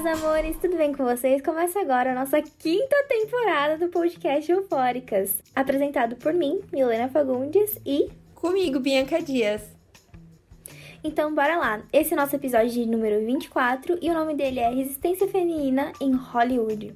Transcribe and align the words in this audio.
meus 0.00 0.22
amores, 0.22 0.56
tudo 0.56 0.78
bem 0.78 0.94
com 0.94 1.04
vocês? 1.04 1.42
Começa 1.42 1.78
agora 1.78 2.12
a 2.12 2.14
nossa 2.14 2.40
quinta 2.40 2.96
temporada 3.06 3.76
do 3.76 3.90
podcast 3.90 4.50
Eufóricas, 4.50 5.42
apresentado 5.54 6.16
por 6.16 6.32
mim, 6.32 6.60
Milena 6.72 7.08
Fagundes 7.08 7.78
e 7.84 8.08
comigo, 8.34 8.80
Bianca 8.80 9.20
Dias. 9.20 9.62
Então, 11.04 11.34
bora 11.34 11.58
lá. 11.58 11.82
Esse 11.92 12.14
é 12.14 12.16
o 12.16 12.20
nosso 12.20 12.34
episódio 12.34 12.70
de 12.70 12.86
número 12.86 13.24
24 13.26 13.98
e 14.00 14.10
o 14.10 14.14
nome 14.14 14.34
dele 14.34 14.60
é 14.60 14.70
Resistência 14.70 15.28
Feminina 15.28 15.92
em 16.00 16.14
Hollywood. 16.14 16.94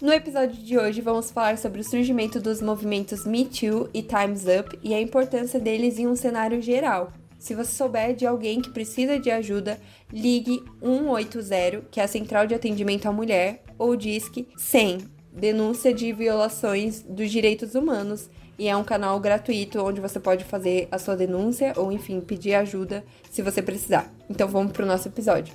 No 0.00 0.12
episódio 0.12 0.62
de 0.62 0.76
hoje, 0.76 1.00
vamos 1.00 1.30
falar 1.30 1.56
sobre 1.56 1.80
o 1.80 1.84
surgimento 1.84 2.38
dos 2.38 2.60
movimentos 2.60 3.24
Me 3.24 3.46
Too 3.46 3.88
e 3.94 4.02
Time's 4.02 4.44
Up 4.44 4.78
e 4.82 4.92
a 4.92 5.00
importância 5.00 5.58
deles 5.58 5.98
em 5.98 6.06
um 6.06 6.16
cenário 6.16 6.60
geral. 6.60 7.12
Se 7.42 7.56
você 7.56 7.72
souber 7.72 8.14
de 8.14 8.24
alguém 8.24 8.60
que 8.60 8.70
precisa 8.70 9.18
de 9.18 9.28
ajuda, 9.28 9.80
ligue 10.12 10.62
180, 10.80 11.88
que 11.90 11.98
é 11.98 12.04
a 12.04 12.06
Central 12.06 12.46
de 12.46 12.54
Atendimento 12.54 13.06
à 13.06 13.12
Mulher, 13.12 13.64
ou 13.76 13.96
disque 13.96 14.46
100, 14.56 14.98
denúncia 15.32 15.92
de 15.92 16.12
violações 16.12 17.02
dos 17.02 17.32
direitos 17.32 17.74
humanos, 17.74 18.30
e 18.56 18.68
é 18.68 18.76
um 18.76 18.84
canal 18.84 19.18
gratuito 19.18 19.80
onde 19.80 20.00
você 20.00 20.20
pode 20.20 20.44
fazer 20.44 20.86
a 20.88 21.00
sua 21.00 21.16
denúncia 21.16 21.72
ou, 21.76 21.90
enfim, 21.90 22.20
pedir 22.20 22.54
ajuda 22.54 23.04
se 23.28 23.42
você 23.42 23.60
precisar. 23.60 24.14
Então 24.30 24.46
vamos 24.46 24.70
para 24.70 24.84
o 24.84 24.86
nosso 24.86 25.08
episódio. 25.08 25.52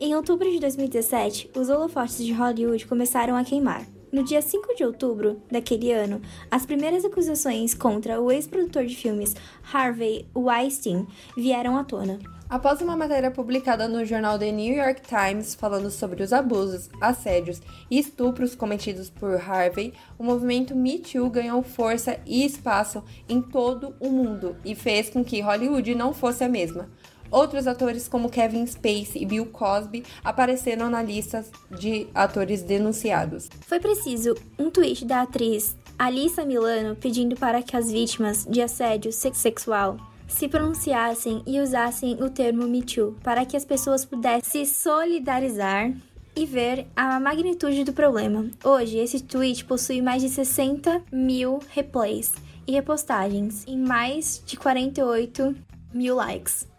Em 0.00 0.16
outubro 0.16 0.50
de 0.50 0.58
2017, 0.58 1.52
os 1.54 1.68
holofotes 1.68 2.16
de 2.16 2.32
Hollywood 2.32 2.84
começaram 2.84 3.36
a 3.36 3.44
queimar. 3.44 3.86
No 4.12 4.22
dia 4.22 4.42
5 4.42 4.74
de 4.74 4.84
outubro 4.84 5.40
daquele 5.50 5.90
ano, 5.90 6.20
as 6.50 6.66
primeiras 6.66 7.02
acusações 7.02 7.72
contra 7.72 8.20
o 8.20 8.30
ex-produtor 8.30 8.84
de 8.84 8.94
filmes 8.94 9.34
Harvey 9.72 10.26
Weinstein 10.36 11.06
vieram 11.34 11.78
à 11.78 11.82
tona. 11.84 12.18
Após 12.46 12.82
uma 12.82 12.94
matéria 12.94 13.30
publicada 13.30 13.88
no 13.88 14.04
jornal 14.04 14.38
The 14.38 14.52
New 14.52 14.74
York 14.76 15.00
Times 15.00 15.54
falando 15.54 15.90
sobre 15.90 16.22
os 16.22 16.30
abusos, 16.30 16.90
assédios 17.00 17.62
e 17.90 17.98
estupros 17.98 18.54
cometidos 18.54 19.08
por 19.08 19.36
Harvey, 19.36 19.94
o 20.18 20.22
movimento 20.22 20.76
Me 20.76 20.98
Too 20.98 21.30
ganhou 21.30 21.62
força 21.62 22.20
e 22.26 22.44
espaço 22.44 23.02
em 23.26 23.40
todo 23.40 23.94
o 23.98 24.10
mundo 24.10 24.54
e 24.62 24.74
fez 24.74 25.08
com 25.08 25.24
que 25.24 25.40
Hollywood 25.40 25.94
não 25.94 26.12
fosse 26.12 26.44
a 26.44 26.48
mesma. 26.50 26.90
Outros 27.32 27.66
atores 27.66 28.06
como 28.06 28.28
Kevin 28.28 28.66
Spacey 28.66 29.22
e 29.22 29.26
Bill 29.26 29.46
Cosby 29.46 30.04
apareceram 30.22 30.90
na 30.90 31.02
lista 31.02 31.42
de 31.70 32.06
atores 32.14 32.62
denunciados. 32.62 33.48
Foi 33.66 33.80
preciso 33.80 34.34
um 34.58 34.70
tweet 34.70 35.06
da 35.06 35.22
atriz 35.22 35.74
Alissa 35.98 36.44
Milano 36.44 36.94
pedindo 36.94 37.34
para 37.34 37.62
que 37.62 37.74
as 37.74 37.90
vítimas 37.90 38.46
de 38.48 38.60
assédio 38.60 39.10
sexual 39.10 39.96
se 40.28 40.46
pronunciassem 40.46 41.42
e 41.46 41.58
usassem 41.58 42.22
o 42.22 42.28
termo 42.28 42.68
Me 42.68 42.82
Too 42.82 43.16
para 43.22 43.46
que 43.46 43.56
as 43.56 43.64
pessoas 43.64 44.04
pudessem 44.04 44.66
se 44.66 44.74
solidarizar 44.74 45.90
e 46.36 46.44
ver 46.44 46.86
a 46.94 47.18
magnitude 47.18 47.84
do 47.84 47.94
problema. 47.94 48.50
Hoje, 48.62 48.98
esse 48.98 49.22
tweet 49.22 49.64
possui 49.64 50.02
mais 50.02 50.20
de 50.20 50.28
60 50.28 51.02
mil 51.10 51.60
replays 51.70 52.32
e 52.66 52.72
repostagens 52.72 53.64
e 53.66 53.76
mais 53.76 54.42
de 54.44 54.56
48 54.56 55.54
mil 55.94 56.16
likes. 56.16 56.71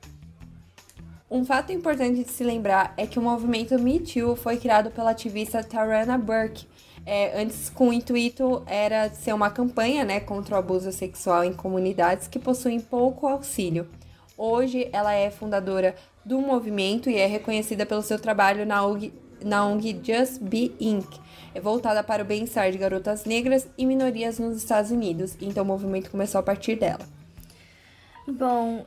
Um 1.34 1.44
fato 1.44 1.72
importante 1.72 2.24
de 2.24 2.30
se 2.30 2.44
lembrar 2.44 2.94
é 2.96 3.08
que 3.08 3.18
o 3.18 3.22
movimento 3.22 3.80
Me 3.80 4.00
Too 4.00 4.36
foi 4.36 4.56
criado 4.56 4.92
pela 4.92 5.10
ativista 5.10 5.64
Tarana 5.64 6.16
Burke. 6.16 6.68
É, 7.08 7.42
antes, 7.42 7.72
com 7.72 7.90
o 7.90 7.94
intuito 7.94 8.62
era 8.68 9.10
ser 9.10 9.34
uma 9.34 9.50
campanha 9.50 10.06
né, 10.06 10.20
contra 10.20 10.54
o 10.54 10.60
abuso 10.60 10.92
sexual 10.92 11.44
em 11.44 11.52
comunidades 11.52 12.28
que 12.28 12.38
possuem 12.38 12.80
pouco 12.80 13.26
auxílio. 13.26 13.88
Hoje, 14.38 14.88
ela 14.94 15.12
é 15.12 15.32
fundadora 15.32 15.96
do 16.24 16.40
movimento 16.40 17.10
e 17.10 17.18
é 17.18 17.26
reconhecida 17.26 17.84
pelo 17.84 18.04
seu 18.04 18.20
trabalho 18.20 18.64
na 18.64 18.86
ONG, 18.86 19.12
na 19.44 19.66
ONG 19.66 20.02
Just 20.04 20.40
Be 20.40 20.76
Inc., 20.80 21.18
é 21.56 21.60
voltada 21.60 22.04
para 22.04 22.22
o 22.22 22.28
bem-estar 22.28 22.72
de 22.72 22.78
garotas 22.78 23.26
negras 23.26 23.68
e 23.76 23.88
minorias 23.88 24.38
nos 24.38 24.56
Estados 24.56 24.92
Unidos. 24.92 25.36
Então, 25.42 25.64
o 25.64 25.68
movimento 25.68 26.12
começou 26.12 26.38
a 26.38 26.44
partir 26.44 26.76
dela. 26.76 27.02
Bom, 28.28 28.86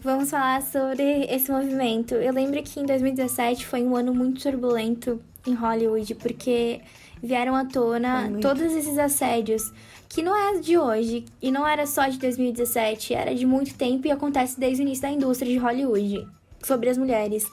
vamos 0.00 0.30
falar 0.30 0.62
sobre 0.62 1.24
esse 1.24 1.50
movimento. 1.50 2.14
Eu 2.14 2.32
lembro 2.32 2.62
que 2.62 2.80
em 2.80 2.86
2017 2.86 3.66
foi 3.66 3.82
um 3.82 3.96
ano 3.96 4.14
muito 4.14 4.42
turbulento 4.42 5.20
em 5.46 5.54
Hollywood, 5.54 6.14
porque 6.16 6.80
vieram 7.22 7.54
à 7.54 7.64
tona 7.64 8.30
todos 8.40 8.62
esses 8.62 8.98
assédios, 8.98 9.72
que 10.08 10.22
não 10.22 10.36
é 10.36 10.58
de 10.58 10.78
hoje, 10.78 11.24
e 11.40 11.50
não 11.50 11.66
era 11.66 11.86
só 11.86 12.06
de 12.06 12.18
2017, 12.18 13.14
era 13.14 13.34
de 13.34 13.46
muito 13.46 13.74
tempo 13.74 14.06
e 14.06 14.10
acontece 14.10 14.58
desde 14.58 14.82
o 14.82 14.84
início 14.84 15.02
da 15.02 15.10
indústria 15.10 15.50
de 15.50 15.58
Hollywood, 15.58 16.26
sobre 16.62 16.90
as 16.90 16.98
mulheres. 16.98 17.50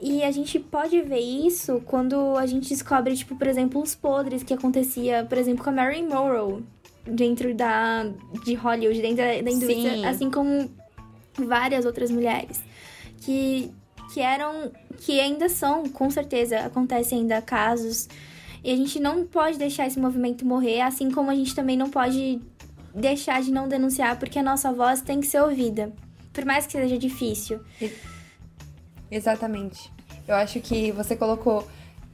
E 0.00 0.22
a 0.22 0.30
gente 0.30 0.58
pode 0.58 1.00
ver 1.02 1.20
isso 1.20 1.80
quando 1.86 2.36
a 2.36 2.44
gente 2.46 2.68
descobre, 2.68 3.16
tipo, 3.16 3.36
por 3.36 3.46
exemplo, 3.46 3.80
os 3.80 3.94
podres 3.94 4.42
que 4.42 4.52
acontecia, 4.52 5.24
por 5.24 5.38
exemplo, 5.38 5.62
com 5.64 5.70
a 5.70 5.72
Marilyn 5.72 6.08
Monroe, 6.08 6.64
dentro 7.06 7.54
da 7.54 8.04
de 8.44 8.54
Hollywood, 8.54 9.00
dentro 9.00 9.18
da, 9.18 9.40
da 9.40 9.50
indústria, 9.50 9.94
Sim. 9.94 10.04
assim 10.04 10.30
como 10.30 10.68
várias 11.38 11.84
outras 11.84 12.10
mulheres 12.10 12.60
que, 13.24 13.72
que 14.12 14.20
eram, 14.20 14.70
que 14.98 15.18
ainda 15.20 15.48
são, 15.48 15.88
com 15.88 16.10
certeza, 16.10 16.60
acontecem 16.60 17.20
ainda 17.20 17.40
casos. 17.40 18.08
E 18.62 18.70
a 18.70 18.76
gente 18.76 18.98
não 19.00 19.26
pode 19.26 19.58
deixar 19.58 19.86
esse 19.86 19.98
movimento 19.98 20.44
morrer, 20.44 20.80
assim 20.80 21.10
como 21.10 21.30
a 21.30 21.34
gente 21.34 21.54
também 21.54 21.76
não 21.76 21.90
pode 21.90 22.40
deixar 22.94 23.42
de 23.42 23.50
não 23.50 23.68
denunciar, 23.68 24.18
porque 24.18 24.38
a 24.38 24.42
nossa 24.42 24.72
voz 24.72 25.00
tem 25.02 25.20
que 25.20 25.26
ser 25.26 25.42
ouvida, 25.42 25.92
por 26.32 26.44
mais 26.44 26.66
que 26.66 26.72
seja 26.72 26.96
difícil. 26.96 27.60
Exatamente. 29.10 29.92
Eu 30.26 30.34
acho 30.36 30.60
que 30.60 30.92
você 30.92 31.14
colocou 31.14 31.66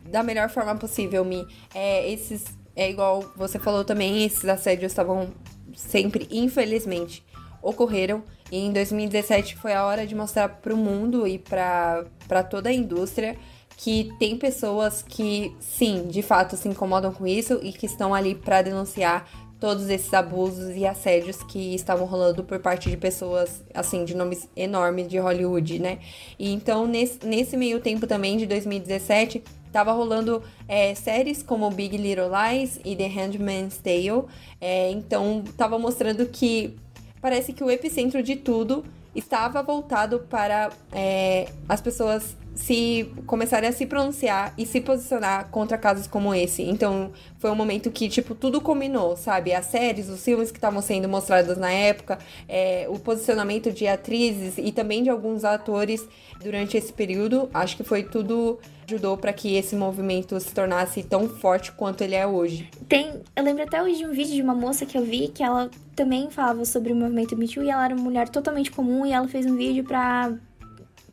da 0.04 0.22
melhor 0.22 0.48
forma 0.48 0.74
possível, 0.74 1.24
Mi. 1.24 1.46
É, 1.72 2.10
esses, 2.10 2.44
é 2.74 2.90
igual 2.90 3.32
você 3.36 3.58
falou 3.58 3.84
também, 3.84 4.24
esses 4.24 4.44
assédios 4.44 4.90
estavam 4.90 5.30
sempre, 5.74 6.26
infelizmente, 6.32 7.22
ocorreram. 7.62 8.22
E 8.50 8.58
em 8.58 8.72
2017 8.72 9.56
foi 9.56 9.72
a 9.72 9.84
hora 9.84 10.06
de 10.06 10.14
mostrar 10.14 10.48
para 10.48 10.74
o 10.74 10.76
mundo 10.76 11.26
e 11.26 11.38
para 11.38 12.04
toda 12.48 12.68
a 12.68 12.72
indústria 12.72 13.36
que 13.76 14.10
tem 14.18 14.36
pessoas 14.36 15.02
que, 15.02 15.56
sim, 15.58 16.06
de 16.06 16.20
fato 16.20 16.54
se 16.54 16.68
incomodam 16.68 17.14
com 17.14 17.26
isso 17.26 17.58
e 17.62 17.72
que 17.72 17.86
estão 17.86 18.12
ali 18.14 18.34
para 18.34 18.60
denunciar 18.60 19.26
todos 19.58 19.88
esses 19.88 20.12
abusos 20.12 20.74
e 20.74 20.86
assédios 20.86 21.42
que 21.42 21.74
estavam 21.74 22.06
rolando 22.06 22.42
por 22.42 22.58
parte 22.58 22.90
de 22.90 22.96
pessoas, 22.96 23.62
assim, 23.72 24.04
de 24.04 24.14
nomes 24.14 24.48
enormes 24.56 25.06
de 25.06 25.18
Hollywood, 25.18 25.78
né? 25.78 25.98
E 26.38 26.52
então, 26.52 26.86
nesse, 26.86 27.24
nesse 27.24 27.56
meio 27.56 27.78
tempo 27.80 28.06
também, 28.06 28.36
de 28.38 28.46
2017, 28.46 29.42
tava 29.70 29.92
rolando 29.92 30.42
é, 30.66 30.94
séries 30.94 31.42
como 31.42 31.70
Big 31.70 31.96
Little 31.96 32.30
Lies 32.30 32.80
e 32.84 32.96
The 32.96 33.06
Handmaid's 33.06 33.78
Tale. 33.78 34.24
É, 34.60 34.90
então, 34.90 35.44
tava 35.56 35.78
mostrando 35.78 36.26
que 36.26 36.76
parece 37.20 37.52
que 37.52 37.62
o 37.62 37.70
epicentro 37.70 38.22
de 38.22 38.36
tudo 38.36 38.84
estava 39.14 39.62
voltado 39.62 40.20
para 40.20 40.70
é, 40.92 41.50
as 41.68 41.80
pessoas 41.80 42.36
se 42.60 43.10
começarem 43.26 43.68
a 43.68 43.72
se 43.72 43.86
pronunciar 43.86 44.52
e 44.56 44.66
se 44.66 44.80
posicionar 44.80 45.48
contra 45.50 45.78
casos 45.78 46.06
como 46.06 46.34
esse. 46.34 46.62
Então, 46.62 47.10
foi 47.38 47.50
um 47.50 47.54
momento 47.54 47.90
que, 47.90 48.08
tipo, 48.08 48.34
tudo 48.34 48.60
combinou, 48.60 49.16
sabe? 49.16 49.52
As 49.54 49.66
séries, 49.66 50.08
os 50.08 50.22
filmes 50.22 50.50
que 50.50 50.58
estavam 50.58 50.82
sendo 50.82 51.08
mostrados 51.08 51.56
na 51.56 51.70
época, 51.70 52.18
é, 52.48 52.86
o 52.88 52.98
posicionamento 52.98 53.72
de 53.72 53.86
atrizes 53.86 54.58
e 54.58 54.70
também 54.72 55.02
de 55.02 55.08
alguns 55.10 55.44
atores 55.44 56.06
durante 56.42 56.76
esse 56.76 56.92
período, 56.92 57.48
acho 57.52 57.76
que 57.76 57.82
foi 57.82 58.02
tudo 58.02 58.58
ajudou 58.86 59.16
para 59.16 59.32
que 59.32 59.54
esse 59.54 59.76
movimento 59.76 60.38
se 60.40 60.52
tornasse 60.52 61.04
tão 61.04 61.28
forte 61.28 61.70
quanto 61.72 62.02
ele 62.02 62.16
é 62.16 62.26
hoje. 62.26 62.68
Tem, 62.88 63.20
eu 63.36 63.44
lembro 63.44 63.62
até 63.62 63.80
hoje 63.80 63.98
de 63.98 64.06
um 64.06 64.10
vídeo 64.10 64.34
de 64.34 64.42
uma 64.42 64.54
moça 64.54 64.84
que 64.84 64.98
eu 64.98 65.04
vi 65.04 65.28
que 65.28 65.44
ela 65.44 65.70
também 65.94 66.28
falava 66.28 66.64
sobre 66.64 66.92
o 66.92 66.96
movimento 66.96 67.36
Me 67.36 67.46
Too 67.46 67.62
e 67.62 67.70
ela 67.70 67.84
era 67.84 67.94
uma 67.94 68.02
mulher 68.02 68.28
totalmente 68.28 68.70
comum 68.72 69.06
e 69.06 69.12
ela 69.12 69.28
fez 69.28 69.46
um 69.46 69.56
vídeo 69.56 69.84
para 69.84 70.32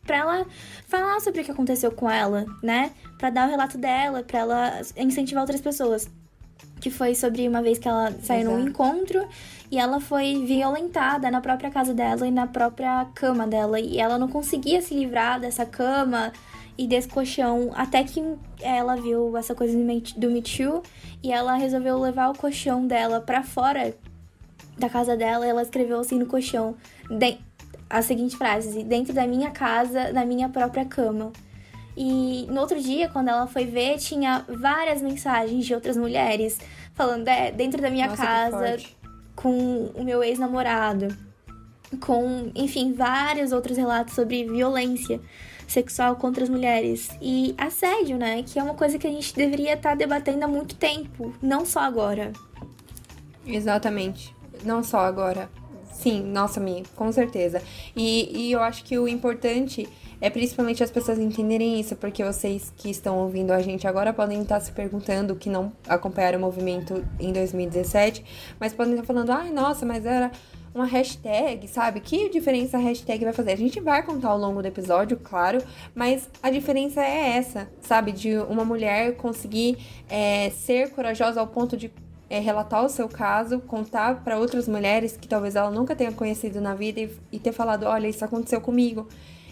para 0.07 0.17
ela 0.17 0.45
falar 0.87 1.19
sobre 1.19 1.41
o 1.41 1.43
que 1.43 1.51
aconteceu 1.51 1.91
com 1.91 2.09
ela, 2.09 2.45
né? 2.63 2.91
Para 3.19 3.29
dar 3.29 3.47
o 3.47 3.51
relato 3.51 3.77
dela, 3.77 4.23
para 4.23 4.39
ela 4.39 4.81
incentivar 4.95 5.43
outras 5.43 5.61
pessoas. 5.61 6.09
Que 6.81 6.89
foi 6.89 7.13
sobre 7.13 7.47
uma 7.47 7.61
vez 7.61 7.77
que 7.77 7.87
ela 7.87 8.11
saiu 8.23 8.51
num 8.51 8.67
encontro 8.67 9.27
e 9.69 9.77
ela 9.77 9.99
foi 9.99 10.43
violentada 10.45 11.29
na 11.29 11.41
própria 11.41 11.69
casa 11.69 11.93
dela 11.93 12.25
e 12.25 12.31
na 12.31 12.47
própria 12.47 13.05
cama 13.13 13.45
dela. 13.45 13.79
E 13.79 13.99
ela 13.99 14.17
não 14.17 14.27
conseguia 14.27 14.81
se 14.81 14.93
livrar 14.93 15.39
dessa 15.39 15.65
cama 15.65 16.31
e 16.77 16.87
desse 16.87 17.07
colchão 17.07 17.71
até 17.75 18.03
que 18.03 18.23
ela 18.61 18.95
viu 18.95 19.35
essa 19.35 19.55
coisa 19.55 19.75
do 19.75 20.29
Me 20.29 20.41
Too 20.41 20.83
e 21.23 21.31
ela 21.31 21.55
resolveu 21.55 21.99
levar 21.99 22.29
o 22.29 22.37
colchão 22.37 22.85
dela 22.85 23.19
para 23.19 23.43
fora 23.43 23.95
da 24.77 24.87
casa 24.87 25.17
dela. 25.17 25.45
E 25.45 25.49
ela 25.49 25.63
escreveu 25.63 25.99
assim 25.99 26.19
no 26.19 26.27
colchão: 26.27 26.75
a 27.89 28.01
seguinte 28.01 28.37
frase: 28.37 28.83
dentro 28.83 29.13
da 29.13 29.25
minha 29.25 29.51
casa, 29.51 30.11
na 30.11 30.25
minha 30.25 30.49
própria 30.49 30.85
cama. 30.85 31.31
E 31.95 32.45
no 32.49 32.61
outro 32.61 32.79
dia, 32.79 33.09
quando 33.09 33.29
ela 33.29 33.47
foi 33.47 33.65
ver, 33.65 33.97
tinha 33.97 34.45
várias 34.47 35.01
mensagens 35.01 35.65
de 35.65 35.73
outras 35.73 35.97
mulheres 35.97 36.59
falando: 36.93 37.27
é, 37.27 37.51
dentro 37.51 37.81
da 37.81 37.89
minha 37.89 38.07
Nossa, 38.07 38.21
casa, 38.21 38.77
com 39.35 39.91
o 39.95 40.03
meu 40.03 40.23
ex-namorado, 40.23 41.07
com, 41.99 42.51
enfim, 42.55 42.93
vários 42.93 43.51
outros 43.51 43.77
relatos 43.77 44.13
sobre 44.13 44.43
violência 44.43 45.19
sexual 45.67 46.15
contra 46.15 46.43
as 46.43 46.49
mulheres. 46.49 47.09
E 47.21 47.53
assédio, 47.57 48.17
né? 48.17 48.43
Que 48.43 48.59
é 48.59 48.63
uma 48.63 48.73
coisa 48.73 48.97
que 48.97 49.07
a 49.07 49.11
gente 49.11 49.35
deveria 49.35 49.73
estar 49.73 49.89
tá 49.89 49.95
debatendo 49.95 50.45
há 50.45 50.47
muito 50.47 50.75
tempo, 50.75 51.33
não 51.41 51.65
só 51.65 51.79
agora. 51.79 52.31
Exatamente. 53.45 54.35
Não 54.63 54.83
só 54.83 54.99
agora. 54.99 55.49
Sim, 55.97 56.21
nossa, 56.21 56.59
Mi, 56.59 56.83
com 56.95 57.11
certeza. 57.11 57.59
E, 57.95 58.29
e 58.31 58.51
eu 58.51 58.61
acho 58.61 58.83
que 58.83 58.99
o 58.99 59.07
importante 59.07 59.89
é 60.21 60.29
principalmente 60.29 60.83
as 60.83 60.91
pessoas 60.91 61.17
entenderem 61.17 61.79
isso, 61.79 61.95
porque 61.95 62.23
vocês 62.23 62.71
que 62.77 62.91
estão 62.91 63.17
ouvindo 63.17 63.51
a 63.51 63.61
gente 63.63 63.87
agora 63.87 64.13
podem 64.13 64.39
estar 64.43 64.59
se 64.59 64.71
perguntando 64.71 65.35
que 65.35 65.49
não 65.49 65.71
acompanharam 65.87 66.37
o 66.37 66.41
movimento 66.41 67.03
em 67.19 67.33
2017, 67.33 68.23
mas 68.59 68.75
podem 68.75 68.93
estar 68.93 69.05
falando, 69.05 69.31
ai, 69.31 69.51
nossa, 69.51 69.87
mas 69.87 70.05
era 70.05 70.31
uma 70.73 70.85
hashtag, 70.85 71.67
sabe? 71.67 71.99
Que 71.99 72.29
diferença 72.29 72.77
a 72.77 72.79
hashtag 72.79 73.23
vai 73.23 73.33
fazer? 73.33 73.53
A 73.53 73.57
gente 73.57 73.79
vai 73.79 74.03
contar 74.03 74.29
ao 74.29 74.37
longo 74.37 74.61
do 74.61 74.67
episódio, 74.67 75.17
claro, 75.17 75.63
mas 75.95 76.29
a 76.43 76.51
diferença 76.51 77.01
é 77.01 77.37
essa, 77.37 77.67
sabe? 77.81 78.11
De 78.11 78.37
uma 78.37 78.63
mulher 78.63 79.15
conseguir 79.15 79.79
é, 80.07 80.51
ser 80.51 80.91
corajosa 80.91 81.39
ao 81.39 81.47
ponto 81.47 81.75
de 81.75 81.91
é, 82.29 82.39
relatar 82.39 82.83
o 82.83 82.89
seu 82.89 83.07
caso, 83.07 83.59
contar 83.59 84.23
para 84.23 84.37
outras 84.37 84.67
mulheres 84.67 85.15
que 85.15 85.27
talvez 85.27 85.55
ela 85.55 85.71
nunca 85.71 85.95
tenha 85.95 86.11
conhecido 86.11 86.59
na 86.61 86.75
vida 86.75 86.99
e, 86.99 87.09
e 87.31 87.39
ter 87.39 87.51
falado: 87.51 87.83
olha, 87.83 88.07
isso 88.07 88.23
aconteceu 88.23 88.61
comigo 88.61 89.07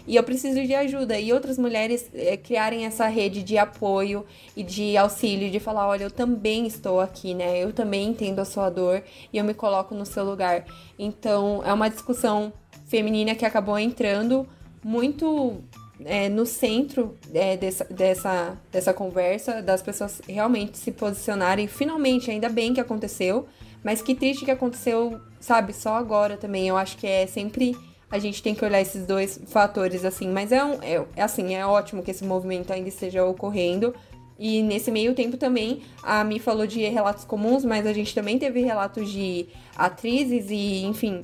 e 0.06 0.14
eu 0.16 0.22
preciso 0.22 0.62
de 0.62 0.74
ajuda. 0.74 1.18
E 1.18 1.32
outras 1.32 1.58
mulheres 1.58 2.08
é, 2.14 2.36
criarem 2.36 2.86
essa 2.86 3.06
rede 3.08 3.42
de 3.42 3.58
apoio 3.58 4.24
e 4.56 4.62
de 4.62 4.96
auxílio, 4.96 5.50
de 5.50 5.58
falar: 5.58 5.88
olha, 5.88 6.04
eu 6.04 6.10
também 6.10 6.66
estou 6.66 7.00
aqui, 7.00 7.34
né? 7.34 7.58
Eu 7.58 7.72
também 7.72 8.08
entendo 8.08 8.38
a 8.38 8.44
sua 8.44 8.70
dor 8.70 9.02
e 9.32 9.38
eu 9.38 9.44
me 9.44 9.54
coloco 9.54 9.94
no 9.94 10.06
seu 10.06 10.24
lugar. 10.24 10.64
Então, 10.98 11.62
é 11.64 11.72
uma 11.72 11.90
discussão 11.90 12.52
feminina 12.86 13.34
que 13.34 13.44
acabou 13.44 13.78
entrando 13.78 14.46
muito 14.84 15.60
é, 16.04 16.28
no 16.28 16.44
centro 16.44 17.16
é, 17.32 17.56
dessa, 17.56 17.84
dessa, 17.84 18.58
dessa 18.70 18.92
conversa, 18.92 19.62
das 19.62 19.82
pessoas 19.82 20.20
realmente 20.28 20.78
se 20.78 20.92
posicionarem. 20.92 21.66
Finalmente, 21.66 22.30
ainda 22.30 22.48
bem 22.48 22.74
que 22.74 22.80
aconteceu, 22.80 23.46
mas 23.82 24.02
que 24.02 24.14
triste 24.14 24.44
que 24.44 24.50
aconteceu, 24.50 25.20
sabe, 25.40 25.72
só 25.72 25.94
agora 25.94 26.36
também. 26.36 26.68
Eu 26.68 26.76
acho 26.76 26.96
que 26.96 27.06
é 27.06 27.26
sempre 27.26 27.76
a 28.10 28.18
gente 28.18 28.42
tem 28.42 28.54
que 28.54 28.64
olhar 28.64 28.80
esses 28.80 29.06
dois 29.06 29.40
fatores, 29.46 30.04
assim. 30.04 30.28
Mas 30.28 30.52
é, 30.52 30.64
um, 30.64 30.78
é, 30.82 31.04
assim, 31.22 31.54
é 31.54 31.66
ótimo 31.66 32.02
que 32.02 32.10
esse 32.10 32.24
movimento 32.24 32.72
ainda 32.72 32.88
esteja 32.88 33.24
ocorrendo. 33.24 33.94
E 34.38 34.62
nesse 34.62 34.90
meio 34.90 35.14
tempo 35.14 35.36
também, 35.36 35.82
a 36.02 36.22
Mi 36.22 36.38
falou 36.38 36.66
de 36.66 36.84
relatos 36.88 37.24
comuns, 37.24 37.64
mas 37.64 37.86
a 37.86 37.92
gente 37.92 38.14
também 38.14 38.38
teve 38.38 38.60
relatos 38.60 39.10
de 39.10 39.46
atrizes 39.74 40.50
e, 40.50 40.84
enfim, 40.84 41.22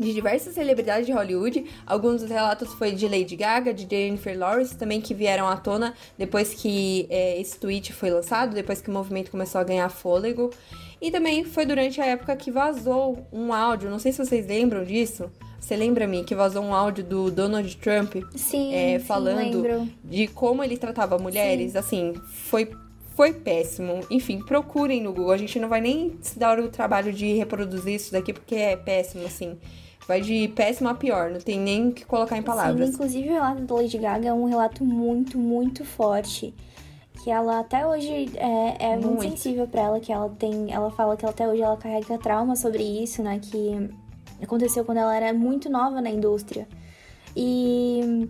de 0.00 0.12
diversas 0.12 0.54
celebridades 0.54 1.06
de 1.06 1.12
Hollywood. 1.12 1.64
Alguns 1.86 2.22
dos 2.22 2.30
relatos 2.30 2.72
foi 2.74 2.92
de 2.92 3.06
Lady 3.06 3.36
Gaga, 3.36 3.72
de 3.72 3.86
Jennifer 3.88 4.36
Lawrence, 4.36 4.76
também 4.76 5.00
que 5.00 5.14
vieram 5.14 5.46
à 5.46 5.56
tona 5.56 5.94
depois 6.18 6.54
que 6.54 7.06
é, 7.10 7.40
esse 7.40 7.58
tweet 7.58 7.92
foi 7.92 8.10
lançado, 8.10 8.54
depois 8.54 8.80
que 8.80 8.90
o 8.90 8.92
movimento 8.92 9.30
começou 9.30 9.60
a 9.60 9.64
ganhar 9.64 9.88
fôlego. 9.90 10.50
E 11.00 11.10
também 11.10 11.44
foi 11.44 11.64
durante 11.64 12.00
a 12.00 12.06
época 12.06 12.34
que 12.36 12.50
vazou 12.50 13.26
um 13.32 13.52
áudio, 13.52 13.88
não 13.88 13.98
sei 13.98 14.12
se 14.12 14.18
vocês 14.18 14.46
lembram 14.46 14.84
disso, 14.84 15.30
você 15.60 15.76
lembra-me 15.76 16.24
que 16.24 16.34
vazou 16.34 16.64
um 16.64 16.74
áudio 16.74 17.04
do 17.04 17.30
Donald 17.30 17.76
Trump 17.76 18.16
sim, 18.34 18.74
é, 18.74 18.98
sim, 18.98 19.04
falando 19.04 19.62
lembro. 19.62 19.88
de 20.02 20.26
como 20.26 20.64
ele 20.64 20.76
tratava 20.76 21.18
mulheres? 21.18 21.72
Sim. 21.72 21.78
Assim, 21.78 22.14
foi, 22.24 22.70
foi 23.14 23.32
péssimo. 23.34 24.00
Enfim, 24.10 24.42
procurem 24.42 25.02
no 25.02 25.12
Google. 25.12 25.32
A 25.32 25.36
gente 25.36 25.60
não 25.60 25.68
vai 25.68 25.80
nem 25.80 26.18
se 26.22 26.38
dar 26.38 26.58
o 26.58 26.68
trabalho 26.68 27.12
de 27.12 27.34
reproduzir 27.34 27.94
isso 27.94 28.10
daqui 28.10 28.32
porque 28.32 28.54
é 28.54 28.76
péssimo, 28.76 29.24
assim. 29.26 29.58
Vai 30.10 30.20
de 30.20 30.48
péssimo 30.48 30.88
a 30.88 30.94
pior, 30.94 31.30
não 31.30 31.40
tem 31.40 31.58
nem 31.58 31.88
o 31.88 31.92
que 31.92 32.04
colocar 32.04 32.36
em 32.36 32.42
palavras. 32.42 32.88
Sim, 32.88 32.94
inclusive 32.94 33.28
o 33.28 33.32
relato 33.32 33.62
da 33.62 33.74
Lady 33.74 33.98
Gaga 33.98 34.28
é 34.28 34.32
um 34.32 34.44
relato 34.44 34.84
muito, 34.84 35.38
muito 35.38 35.84
forte 35.84 36.54
que 37.22 37.30
ela 37.30 37.60
até 37.60 37.86
hoje 37.86 38.30
é, 38.36 38.92
é 38.92 38.96
muito. 38.96 39.08
muito, 39.08 39.22
sensível 39.22 39.68
para 39.68 39.82
ela, 39.82 40.00
que 40.00 40.10
ela 40.10 40.28
tem, 40.38 40.72
ela 40.72 40.90
fala 40.90 41.16
que 41.16 41.26
até 41.26 41.46
hoje 41.46 41.60
ela 41.60 41.76
carrega 41.76 42.16
trauma 42.18 42.56
sobre 42.56 42.82
isso, 42.82 43.22
né, 43.22 43.38
que 43.42 43.90
Aconteceu 44.42 44.84
quando 44.84 44.98
ela 44.98 45.14
era 45.14 45.32
muito 45.32 45.68
nova 45.68 46.00
na 46.00 46.10
indústria. 46.10 46.66
E, 47.36 48.28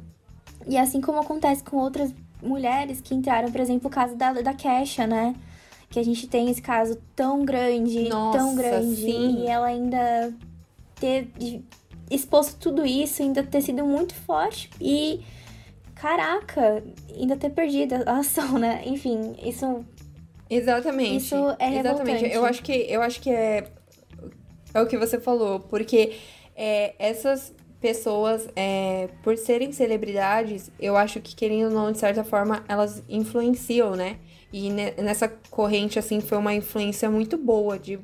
e 0.66 0.76
assim 0.76 1.00
como 1.00 1.20
acontece 1.20 1.62
com 1.62 1.76
outras 1.76 2.12
mulheres 2.42 3.00
que 3.00 3.14
entraram, 3.14 3.50
por 3.50 3.60
exemplo, 3.60 3.88
o 3.88 3.90
caso 3.90 4.16
da, 4.16 4.32
da 4.32 4.52
Kesha, 4.52 5.06
né? 5.06 5.34
Que 5.88 5.98
a 5.98 6.04
gente 6.04 6.26
tem 6.28 6.50
esse 6.50 6.62
caso 6.62 6.98
tão 7.14 7.44
grande, 7.44 8.08
Nossa, 8.08 8.38
tão 8.38 8.54
grande. 8.54 8.96
Sim. 8.96 9.42
E 9.42 9.46
ela 9.46 9.66
ainda 9.66 10.32
ter 11.00 11.28
exposto 12.10 12.58
tudo 12.58 12.84
isso, 12.84 13.22
ainda 13.22 13.42
ter 13.42 13.62
sido 13.62 13.84
muito 13.84 14.14
forte. 14.14 14.70
E, 14.80 15.20
caraca, 15.94 16.84
ainda 17.16 17.36
ter 17.36 17.50
perdido 17.50 17.96
a 18.06 18.18
ação, 18.18 18.58
né? 18.58 18.82
Enfim, 18.86 19.34
isso... 19.42 19.84
Exatamente. 20.48 21.16
Isso 21.16 21.36
é 21.58 21.78
Exatamente. 21.78 22.24
Revoltante. 22.24 22.34
Eu 22.34 22.44
acho 22.44 22.62
que 22.62 22.72
eu 22.72 23.02
acho 23.02 23.20
que 23.20 23.30
é 23.30 23.70
é 24.74 24.80
o 24.80 24.86
que 24.86 24.96
você 24.96 25.18
falou, 25.18 25.60
porque 25.60 26.16
é, 26.54 26.94
essas 26.98 27.52
pessoas, 27.80 28.48
é, 28.54 29.08
por 29.22 29.36
serem 29.36 29.72
celebridades, 29.72 30.70
eu 30.78 30.96
acho 30.96 31.20
que, 31.20 31.34
querendo 31.34 31.68
ou 31.68 31.70
não, 31.70 31.92
de 31.92 31.98
certa 31.98 32.22
forma, 32.22 32.64
elas 32.68 33.02
influenciam, 33.08 33.96
né? 33.96 34.16
E 34.52 34.68
nessa 34.70 35.28
corrente, 35.50 35.98
assim, 35.98 36.20
foi 36.20 36.36
uma 36.36 36.54
influência 36.54 37.10
muito 37.10 37.38
boa 37.38 37.78
de 37.78 37.98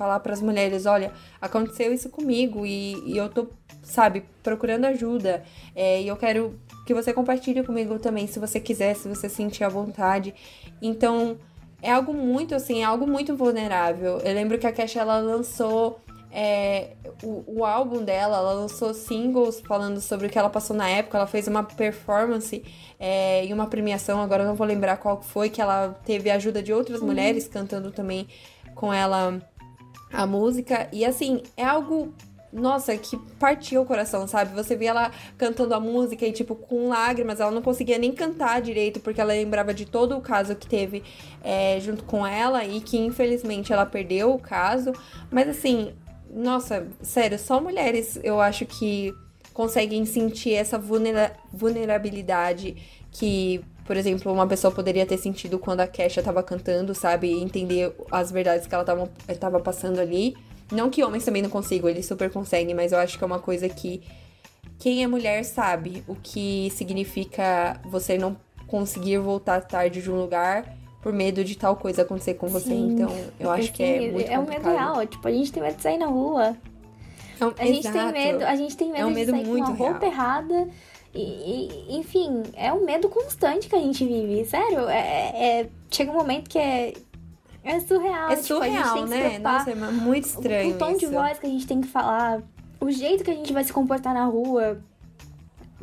falar 0.00 0.20
para 0.20 0.32
as 0.32 0.40
mulheres: 0.40 0.86
olha, 0.86 1.12
aconteceu 1.38 1.92
isso 1.92 2.08
comigo 2.08 2.64
e, 2.64 2.94
e 3.04 3.18
eu 3.18 3.28
tô, 3.28 3.48
sabe, 3.82 4.24
procurando 4.42 4.86
ajuda. 4.86 5.44
É, 5.76 6.00
e 6.00 6.08
eu 6.08 6.16
quero 6.16 6.58
que 6.86 6.94
você 6.94 7.12
compartilhe 7.12 7.62
comigo 7.62 7.98
também, 7.98 8.26
se 8.26 8.38
você 8.38 8.58
quiser, 8.58 8.96
se 8.96 9.06
você 9.06 9.28
sentir 9.28 9.62
à 9.62 9.68
vontade. 9.68 10.34
Então, 10.80 11.36
é 11.82 11.92
algo 11.92 12.14
muito, 12.14 12.54
assim, 12.54 12.80
é 12.80 12.84
algo 12.84 13.06
muito 13.06 13.36
vulnerável. 13.36 14.18
Eu 14.20 14.34
lembro 14.34 14.58
que 14.58 14.66
a 14.66 14.72
Kesha, 14.72 15.00
ela 15.00 15.18
lançou 15.18 16.00
é, 16.32 16.92
o, 17.22 17.44
o, 17.58 17.64
álbum 17.64 18.02
dela, 18.02 18.38
ela 18.38 18.52
lançou 18.52 18.94
singles 18.94 19.60
falando 19.60 20.00
sobre 20.00 20.28
o 20.28 20.30
que 20.30 20.38
ela 20.38 20.48
passou 20.48 20.74
na 20.74 20.88
época. 20.88 21.18
Ela 21.18 21.26
fez 21.26 21.46
uma 21.46 21.62
performance 21.62 22.64
é, 22.98 23.44
em 23.44 23.52
uma 23.52 23.66
premiação, 23.66 24.20
agora 24.22 24.44
não 24.44 24.54
vou 24.54 24.66
lembrar 24.66 24.96
qual 24.96 25.20
foi, 25.20 25.50
que 25.50 25.60
ela 25.60 26.00
teve 26.04 26.30
a 26.30 26.36
ajuda 26.36 26.62
de 26.62 26.72
outras 26.72 27.00
uhum. 27.00 27.06
mulheres 27.06 27.48
cantando 27.48 27.90
também 27.90 28.26
com 28.74 28.92
ela 28.92 29.40
a 30.12 30.26
música. 30.26 30.88
E 30.92 31.04
assim, 31.04 31.42
é 31.56 31.64
algo. 31.64 32.14
Nossa, 32.52 32.96
que 32.96 33.16
partiu 33.38 33.82
o 33.82 33.86
coração, 33.86 34.26
sabe? 34.26 34.52
Você 34.54 34.74
via 34.74 34.90
ela 34.90 35.12
cantando 35.38 35.72
a 35.72 35.78
música 35.78 36.26
e, 36.26 36.32
tipo, 36.32 36.56
com 36.56 36.88
lágrimas, 36.88 37.38
ela 37.38 37.52
não 37.52 37.62
conseguia 37.62 37.96
nem 37.96 38.10
cantar 38.10 38.60
direito, 38.60 38.98
porque 38.98 39.20
ela 39.20 39.32
lembrava 39.32 39.72
de 39.72 39.86
todo 39.86 40.16
o 40.16 40.20
caso 40.20 40.56
que 40.56 40.66
teve 40.66 41.04
é, 41.44 41.78
junto 41.78 42.02
com 42.02 42.26
ela 42.26 42.64
e 42.64 42.80
que, 42.80 42.98
infelizmente, 42.98 43.72
ela 43.72 43.86
perdeu 43.86 44.34
o 44.34 44.38
caso. 44.38 44.92
Mas, 45.30 45.48
assim, 45.48 45.92
nossa, 46.28 46.88
sério, 47.02 47.38
só 47.38 47.60
mulheres 47.60 48.18
eu 48.22 48.40
acho 48.40 48.66
que 48.66 49.14
conseguem 49.52 50.04
sentir 50.04 50.54
essa 50.54 50.78
vulnera 50.78 51.36
vulnerabilidade 51.52 52.76
que, 53.10 53.60
por 53.90 53.96
exemplo, 53.96 54.32
uma 54.32 54.46
pessoa 54.46 54.72
poderia 54.72 55.04
ter 55.04 55.18
sentido 55.18 55.58
quando 55.58 55.80
a 55.80 55.86
Kesha 55.88 56.22
tava 56.22 56.44
cantando, 56.44 56.94
sabe? 56.94 57.26
E 57.26 57.42
entender 57.42 57.92
as 58.08 58.30
verdades 58.30 58.64
que 58.64 58.72
ela 58.72 58.84
tava, 58.84 59.10
tava 59.40 59.58
passando 59.58 59.98
ali. 59.98 60.36
Não 60.70 60.88
que 60.88 61.02
homens 61.02 61.24
também 61.24 61.42
não 61.42 61.50
consigam, 61.50 61.90
eles 61.90 62.06
super 62.06 62.30
conseguem, 62.30 62.72
mas 62.72 62.92
eu 62.92 62.98
acho 62.98 63.18
que 63.18 63.24
é 63.24 63.26
uma 63.26 63.40
coisa 63.40 63.68
que 63.68 64.00
quem 64.78 65.02
é 65.02 65.08
mulher 65.08 65.44
sabe 65.44 66.04
o 66.06 66.14
que 66.14 66.70
significa 66.70 67.80
você 67.84 68.16
não 68.16 68.36
conseguir 68.68 69.18
voltar 69.18 69.60
tarde 69.62 70.00
de 70.00 70.08
um 70.08 70.20
lugar 70.20 70.72
por 71.02 71.12
medo 71.12 71.42
de 71.42 71.58
tal 71.58 71.74
coisa 71.74 72.02
acontecer 72.02 72.34
com 72.34 72.46
você. 72.46 72.68
Sim, 72.68 72.92
então, 72.92 73.12
eu 73.40 73.50
acho 73.50 73.72
que 73.72 73.82
é 73.82 74.12
muito 74.12 74.30
É 74.30 74.38
um 74.38 74.46
medo 74.46 74.68
real. 74.68 75.04
Tipo, 75.04 75.26
a 75.26 75.32
gente 75.32 75.50
tem 75.50 75.60
medo 75.60 75.74
de 75.74 75.82
sair 75.82 75.98
na 75.98 76.06
rua. 76.06 76.56
É 77.40 77.44
um, 77.44 77.52
a 77.58 77.64
gente 77.64 77.88
exato. 77.88 78.12
tem 78.12 78.12
medo, 78.12 78.44
a 78.44 78.54
gente 78.54 78.76
tem 78.76 78.92
medo, 78.92 79.02
é 79.02 79.06
um 79.06 79.10
medo 79.10 79.32
de 79.32 79.38
sair 79.38 79.48
muito 79.48 79.64
com 79.64 79.72
uma 79.72 79.90
roupa 79.90 80.06
real. 80.06 80.12
errada. 80.12 80.68
E, 81.12 81.68
e, 81.88 81.96
enfim, 81.96 82.42
é 82.54 82.72
um 82.72 82.84
medo 82.84 83.08
constante 83.08 83.68
que 83.68 83.74
a 83.74 83.80
gente 83.80 84.04
vive. 84.04 84.44
Sério, 84.44 84.88
é, 84.88 85.60
é 85.60 85.68
chega 85.90 86.10
um 86.12 86.14
momento 86.14 86.48
que 86.48 86.58
é 86.58 86.92
é 87.62 87.78
surreal. 87.80 88.30
É 88.30 88.36
tipo, 88.36 88.46
surreal, 88.46 89.06
né? 89.06 89.38
Nossa, 89.38 89.70
é 89.70 89.74
muito 89.74 90.24
estranho. 90.24 90.74
O 90.74 90.78
tom 90.78 90.90
isso. 90.90 91.00
de 91.00 91.06
voz 91.06 91.38
que 91.38 91.46
a 91.46 91.48
gente 91.48 91.66
tem 91.66 91.80
que 91.80 91.88
falar, 91.88 92.42
o 92.80 92.90
jeito 92.90 93.22
que 93.22 93.30
a 93.30 93.34
gente 93.34 93.52
vai 93.52 93.64
se 93.64 93.72
comportar 93.72 94.14
na 94.14 94.24
rua. 94.24 94.82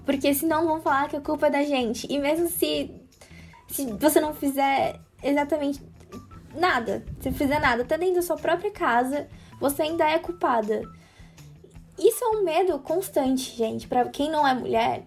Porque 0.05 0.33
senão 0.33 0.65
vão 0.65 0.81
falar 0.81 1.09
que 1.09 1.17
a 1.17 1.21
culpa 1.21 1.47
é 1.47 1.49
da 1.49 1.63
gente. 1.63 2.07
E 2.09 2.17
mesmo 2.17 2.47
se, 2.47 2.89
se 3.67 3.85
você 3.93 4.19
não 4.19 4.33
fizer 4.33 4.99
exatamente 5.21 5.81
nada. 6.55 7.05
Se 7.19 7.31
fizer 7.31 7.59
nada, 7.59 7.83
até 7.83 7.97
dentro 7.97 8.15
da 8.15 8.21
sua 8.21 8.37
própria 8.37 8.71
casa, 8.71 9.27
você 9.59 9.83
ainda 9.83 10.09
é 10.09 10.17
culpada. 10.17 10.81
Isso 11.99 12.23
é 12.23 12.27
um 12.29 12.43
medo 12.43 12.79
constante, 12.79 13.55
gente. 13.55 13.87
Para 13.87 14.07
quem 14.09 14.31
não 14.31 14.47
é 14.47 14.53
mulher, 14.53 15.05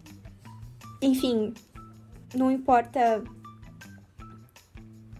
enfim, 1.03 1.53
não 2.35 2.51
importa. 2.51 3.23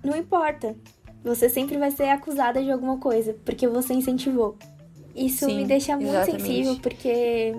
Não 0.03 0.17
importa. 0.17 0.75
Você 1.23 1.49
sempre 1.51 1.77
vai 1.77 1.91
ser 1.91 2.09
acusada 2.09 2.63
de 2.63 2.71
alguma 2.71 2.99
coisa, 2.99 3.35
porque 3.45 3.69
você 3.69 3.93
incentivou. 3.93 4.57
Isso 5.15 5.45
Sim, 5.47 5.57
me 5.57 5.65
deixa 5.67 5.95
muito 5.97 6.09
exatamente. 6.09 6.43
sensível, 6.43 6.77
porque, 6.81 7.55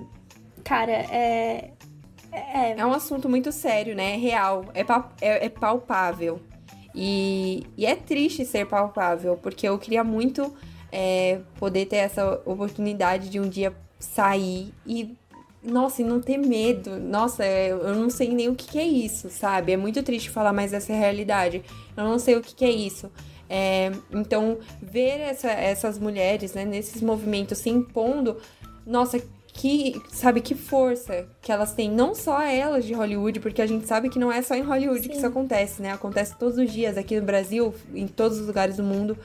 cara, 0.64 0.92
é. 0.92 1.72
É, 2.32 2.72
É 2.80 2.86
um 2.86 2.94
assunto 2.94 3.28
muito 3.30 3.52
sério, 3.52 3.94
né? 3.96 4.14
É 4.14 4.18
real, 4.18 4.66
é, 4.74 4.84
pa- 4.84 5.12
é, 5.22 5.46
é 5.46 5.50
palpável. 5.50 6.42
E, 6.96 7.66
e 7.78 7.86
é 7.86 7.96
triste 7.96 8.46
ser 8.46 8.66
palpável, 8.66 9.38
porque 9.38 9.68
eu 9.68 9.78
queria 9.78 10.04
muito 10.04 10.54
é, 10.92 11.40
poder 11.60 11.86
ter 11.86 11.98
essa 11.98 12.42
oportunidade 12.46 13.30
de 13.30 13.40
um 13.40 13.48
dia 13.48 13.74
sair 14.00 14.74
e, 14.86 15.16
nossa, 15.64 16.02
e 16.02 16.06
não 16.06 16.20
ter 16.20 16.38
medo. 16.38 17.00
Nossa, 17.00 17.44
é, 17.46 17.72
eu 17.72 17.96
não 17.96 18.10
sei 18.10 18.30
nem 18.30 18.50
o 18.50 18.56
que, 18.56 18.68
que 18.72 18.80
é 18.80 18.86
isso, 18.86 19.30
sabe? 19.30 19.72
É 19.72 19.78
muito 19.78 20.02
triste 20.04 20.30
falar 20.30 20.54
mais 20.54 20.72
dessa 20.72 20.94
realidade. 20.94 21.64
Eu 21.96 22.04
não 22.04 22.18
sei 22.20 22.36
o 22.36 22.42
que, 22.42 22.56
que 22.56 22.66
é 22.66 22.72
isso. 22.72 23.12
É, 23.50 23.92
então, 24.12 24.58
ver 24.82 25.20
essa- 25.20 25.52
essas 25.52 26.00
mulheres 26.00 26.54
né, 26.54 26.64
nesses 26.64 27.02
movimentos 27.02 27.58
se 27.58 27.70
impondo, 27.70 28.38
nossa, 28.88 29.22
que, 29.54 30.02
sabe, 30.10 30.40
que 30.40 30.56
força 30.56 31.28
que 31.42 31.52
elas 31.52 31.74
têm, 31.74 31.92
não 31.92 32.16
só 32.16 32.42
elas 32.42 32.86
de 32.86 32.94
Hollywood, 32.94 33.42
porque 33.42 33.62
a 33.62 33.68
gente 33.68 33.86
sabe 33.86 34.10
que 34.10 34.18
não 34.18 34.32
é 34.32 34.42
só 34.42 34.56
em 34.56 34.62
Hollywood 34.62 35.02
que 35.02 35.14
Sim. 35.14 35.18
isso 35.18 35.28
acontece, 35.28 35.82
né? 35.82 35.92
Acontece 35.92 36.38
todos 36.40 36.58
os 36.58 36.72
dias 36.72 36.98
aqui 36.98 37.20
no 37.20 37.26
Brasil, 37.26 37.74
em 37.94 38.08
todos 38.08 38.40
os 38.40 38.48
lugares 38.48 38.78
do 38.78 38.84
mundo. 38.84 39.18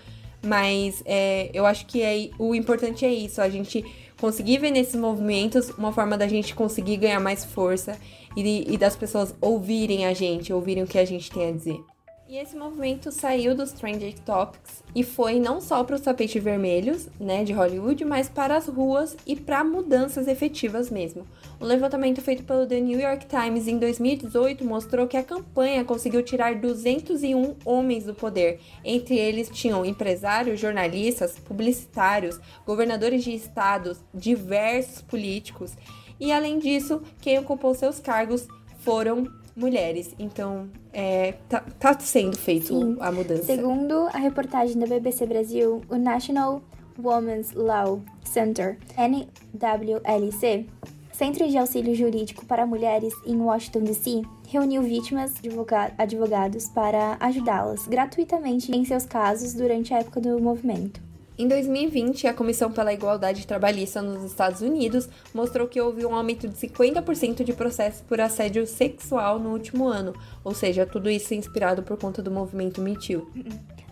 Mas 0.45 1.03
é, 1.07 1.49
eu 1.55 1.65
acho 1.65 1.87
que 1.87 2.03
é, 2.03 2.29
o 2.39 2.55
importante 2.55 3.05
é 3.05 3.13
isso, 3.13 3.41
a 3.41 3.49
gente 3.49 3.85
conseguir 4.21 4.59
ver 4.59 4.71
nesses 4.71 4.95
movimentos 4.95 5.71
uma 5.71 5.93
forma 5.93 6.17
da 6.17 6.27
gente 6.27 6.55
conseguir 6.55 6.97
ganhar 6.97 7.21
mais 7.21 7.45
força 7.45 7.99
e, 8.37 8.73
e 8.73 8.77
das 8.77 8.97
pessoas 8.97 9.35
ouvirem 9.41 10.07
a 10.07 10.15
gente, 10.15 10.53
ouvirem 10.53 10.83
o 10.83 10.87
que 10.87 10.99
a 10.99 11.05
gente 11.05 11.31
tem 11.31 11.49
a 11.49 11.53
dizer. 11.53 11.96
E 12.29 12.39
esse 12.39 12.57
movimento 12.57 13.13
saiu 13.13 13.55
dos 13.55 13.71
Trending 13.71 14.17
Topics 14.25 14.83
e 14.93 15.05
foi 15.05 15.39
não 15.39 15.61
só 15.61 15.85
para 15.85 15.95
os 15.95 16.01
tapetes 16.01 16.43
vermelhos, 16.43 17.09
né, 17.21 17.45
de 17.45 17.53
Hollywood, 17.53 18.05
mas 18.05 18.29
para 18.29 18.57
as 18.57 18.67
ruas 18.67 19.17
e 19.25 19.37
para 19.37 19.63
mudanças 19.63 20.27
efetivas 20.27 20.91
mesmo. 20.91 21.25
Um 21.61 21.65
levantamento 21.65 22.21
feito 22.21 22.43
pelo 22.43 22.67
The 22.67 22.81
New 22.81 22.99
York 22.99 23.27
Times 23.27 23.69
em 23.69 23.79
2018 23.79 24.65
mostrou 24.65 25.07
que 25.07 25.17
a 25.17 25.23
campanha 25.23 25.85
conseguiu 25.85 26.21
tirar 26.21 26.57
201 26.57 27.55
homens 27.65 28.03
do 28.03 28.15
poder. 28.15 28.59
Entre 28.85 29.17
eles 29.17 29.49
tinham 29.49 29.87
empresários, 29.87 30.59
jornalistas, 30.59 31.39
publicitários, 31.39 32.41
governadores 32.67 33.23
de 33.23 33.37
estados, 33.37 33.99
diversos 34.13 35.01
políticos. 35.01 35.75
E 36.19 36.33
além 36.33 36.59
disso, 36.59 37.01
quem 37.21 37.39
ocupou 37.39 37.73
seus 37.73 38.01
cargos 38.01 38.49
foram 38.81 39.29
mulheres. 39.57 40.15
Então, 40.19 40.69
é, 40.93 41.33
tá, 41.49 41.65
tá 41.81 41.99
sendo 41.99 42.37
feito 42.37 42.67
Sim. 42.69 42.97
a 43.01 43.11
mudança. 43.11 43.45
Segundo 43.45 44.07
a 44.13 44.19
reportagem 44.19 44.79
da 44.79 44.87
BBC 44.87 45.27
Brasil, 45.27 45.81
o 45.89 45.97
National 45.97 46.63
Women's 47.03 47.53
Law 47.53 48.01
Center, 48.25 48.79
NWLC, 48.97 50.67
Centro 51.13 51.49
de 51.49 51.57
Auxílio 51.57 51.95
Jurídico 51.95 52.45
para 52.45 52.67
Mulheres 52.67 53.15
em 53.25 53.37
Washington 53.41 53.81
DC, 53.85 54.23
reuniu 54.49 54.83
vítimas 54.83 55.33
e 55.43 55.49
advoga- 55.49 55.93
advogados 55.97 56.69
para 56.69 57.17
ajudá-las 57.21 57.87
gratuitamente 57.87 58.71
em 58.71 58.85
seus 58.85 59.07
casos 59.07 59.55
durante 59.55 59.95
a 59.95 59.99
época 60.01 60.21
do 60.21 60.39
movimento. 60.41 61.01
Em 61.39 61.47
2020, 61.47 62.27
a 62.27 62.33
Comissão 62.33 62.73
pela 62.73 62.95
Igualdade 62.95 63.47
Trabalhista 63.47 64.01
nos 64.01 64.25
Estados 64.25 64.63
Unidos 64.63 65.07
mostrou 65.35 65.69
que 65.69 65.79
houve 65.79 66.07
um 66.07 66.15
aumento 66.15 66.49
de 66.49 66.57
50% 66.57 67.45
de 67.45 67.53
processos 67.53 68.01
por 68.01 68.19
assédio 68.23 68.67
sexual 68.67 69.39
no 69.39 69.51
último 69.51 69.87
ano, 69.87 70.15
ou 70.43 70.55
seja, 70.55 70.87
tudo 70.87 71.11
isso 71.11 71.35
inspirado 71.35 71.83
por 71.83 71.99
conta 71.99 72.23
do 72.23 72.31
movimento 72.31 72.81
Me 72.81 72.97
Too. 72.97 73.31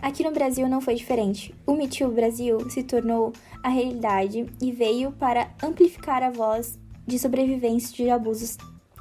Aqui 0.01 0.23
no 0.23 0.31
Brasil 0.31 0.67
não 0.67 0.81
foi 0.81 0.95
diferente. 0.95 1.53
O 1.67 1.75
Me 1.75 1.87
Too 1.87 2.09
Brasil 2.09 2.67
se 2.67 2.81
tornou 2.81 3.31
a 3.61 3.69
realidade 3.69 4.47
e 4.59 4.71
veio 4.71 5.11
para 5.11 5.51
amplificar 5.61 6.23
a 6.23 6.31
voz 6.31 6.79
de 7.05 7.19
sobreviventes 7.19 7.93
de 7.93 8.09
abusos 8.09 8.57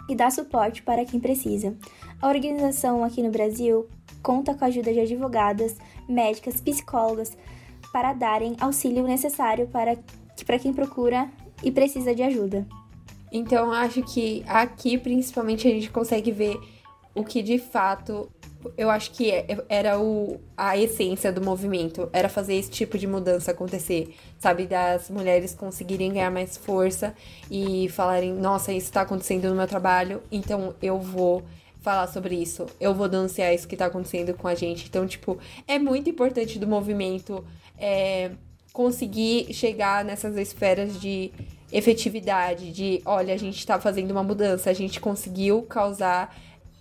e 0.07 0.15
dar 0.15 0.31
suporte 0.31 0.83
para 0.83 1.07
quem 1.07 1.19
precisa. 1.19 1.75
A 2.21 2.29
organização 2.29 3.03
aqui 3.03 3.23
no 3.23 3.31
Brasil 3.31 3.89
conta 4.23 4.55
com 4.55 4.67
a 4.67 4.69
ajuda 4.69 4.93
de 4.93 5.01
advogadas, 5.01 5.77
médicas, 6.07 6.61
psicólogas 6.61 7.35
para 7.95 8.13
darem 8.13 8.57
auxílio 8.59 9.05
necessário 9.05 9.69
para, 9.69 9.97
para 10.45 10.59
quem 10.59 10.73
procura 10.73 11.31
e 11.63 11.71
precisa 11.71 12.13
de 12.13 12.25
ajuda. 12.25 12.67
Então, 13.31 13.71
acho 13.71 14.03
que 14.03 14.43
aqui, 14.49 14.99
principalmente, 14.99 15.69
a 15.69 15.71
gente 15.71 15.89
consegue 15.91 16.33
ver 16.33 16.59
o 17.15 17.23
que 17.23 17.41
de 17.41 17.57
fato 17.57 18.29
eu 18.77 18.91
acho 18.91 19.13
que 19.13 19.31
é- 19.31 19.47
era 19.69 20.01
o, 20.01 20.41
a 20.57 20.77
essência 20.77 21.33
do 21.33 21.41
movimento. 21.41 22.09
Era 22.13 22.29
fazer 22.29 22.55
esse 22.55 22.71
tipo 22.71 22.99
de 22.99 23.07
mudança 23.07 23.53
acontecer. 23.53 24.13
Sabe? 24.41 24.67
Das 24.67 25.09
mulheres 25.09 25.55
conseguirem 25.55 26.13
ganhar 26.15 26.33
mais 26.33 26.57
força 26.57 27.15
e 27.49 27.89
falarem: 27.91 28.33
nossa, 28.33 28.73
isso 28.73 28.91
tá 28.91 29.03
acontecendo 29.03 29.49
no 29.49 29.55
meu 29.55 29.69
trabalho, 29.69 30.21
então 30.33 30.75
eu 30.83 30.99
vou 30.99 31.45
falar 31.81 32.09
sobre 32.09 32.35
isso. 32.35 32.67
Eu 32.81 32.93
vou 32.95 33.09
denunciar 33.09 33.55
isso 33.55 33.69
que 33.69 33.77
tá 33.77 33.87
acontecendo 33.87 34.35
com 34.35 34.49
a 34.49 34.55
gente. 34.55 34.87
Então, 34.89 35.07
tipo, 35.07 35.39
é 35.69 35.79
muito 35.79 36.09
importante 36.09 36.59
do 36.59 36.67
movimento 36.67 37.45
é, 37.79 38.31
conseguir 38.73 39.53
chegar 39.53 40.05
nessas 40.05 40.37
esferas 40.37 41.01
de 41.01 41.33
efetividade, 41.73 42.73
de 42.73 43.03
olha, 43.05 43.35
a 43.35 43.37
gente 43.37 43.67
tá 43.67 43.81
fazendo 43.81 44.11
uma 44.11 44.23
mudança, 44.23 44.71
a 44.71 44.73
gente 44.73 45.01
conseguiu 45.01 45.63
causar 45.63 46.35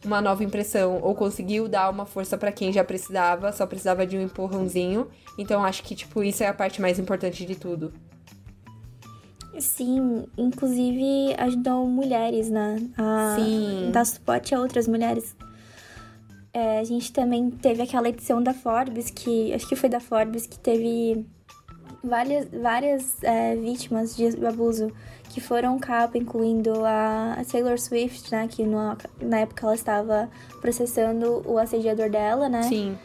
uma 0.06 0.22
nova 0.22 0.44
impressão 0.44 1.00
ou 1.02 1.16
conseguiu 1.16 1.68
dar 1.68 1.90
uma 1.90 2.06
força 2.06 2.38
pra 2.38 2.52
quem 2.52 2.72
já 2.72 2.84
precisava, 2.84 3.52
só 3.52 3.66
precisava 3.66 4.06
de 4.06 4.18
um 4.18 4.22
empurrãozinho. 4.22 5.08
Então 5.38 5.64
acho 5.64 5.84
que 5.84 5.96
tipo 5.96 6.24
isso 6.24 6.44
é 6.44 6.48
a 6.48 6.54
parte 6.54 6.82
mais 6.82 7.00
importante 7.00 7.46
de 7.46 7.56
tudo. 7.56 7.94
Sim, 9.60 10.26
inclusive 10.38 11.36
ajudou 11.38 11.88
mulheres, 11.88 12.50
né? 12.50 12.78
A 12.98 13.36
Sim. 13.38 13.92
dar 13.92 14.06
suporte 14.06 14.54
a 14.54 14.60
outras 14.60 14.88
mulheres. 14.88 15.36
É, 16.54 16.80
a 16.80 16.84
gente 16.84 17.12
também 17.12 17.50
teve 17.50 17.82
aquela 17.82 18.08
edição 18.10 18.42
da 18.42 18.54
Forbes, 18.54 19.10
que 19.10 19.52
acho 19.54 19.68
que 19.68 19.76
foi 19.76 19.90
da 19.90 20.00
Forbes, 20.00 20.46
que 20.46 20.60
teve 20.60 21.26
várias, 22.04 22.48
várias 22.50 23.24
é, 23.24 23.56
vítimas 23.56 24.16
de 24.16 24.28
abuso 24.46 24.92
que 25.32 25.42
foram 25.42 25.80
capa, 25.80 26.16
incluindo 26.16 26.86
a, 26.86 27.34
a 27.34 27.44
Taylor 27.44 27.80
Swift, 27.80 28.32
né? 28.32 28.48
Que 28.48 28.64
no, 28.66 28.96
na 29.20 29.40
época 29.40 29.66
ela 29.66 29.74
estava 29.74 30.30
processando 30.62 31.42
o 31.46 31.58
assediador 31.58 32.10
dela, 32.10 32.48
né? 32.48 32.62
Sim. 32.64 32.96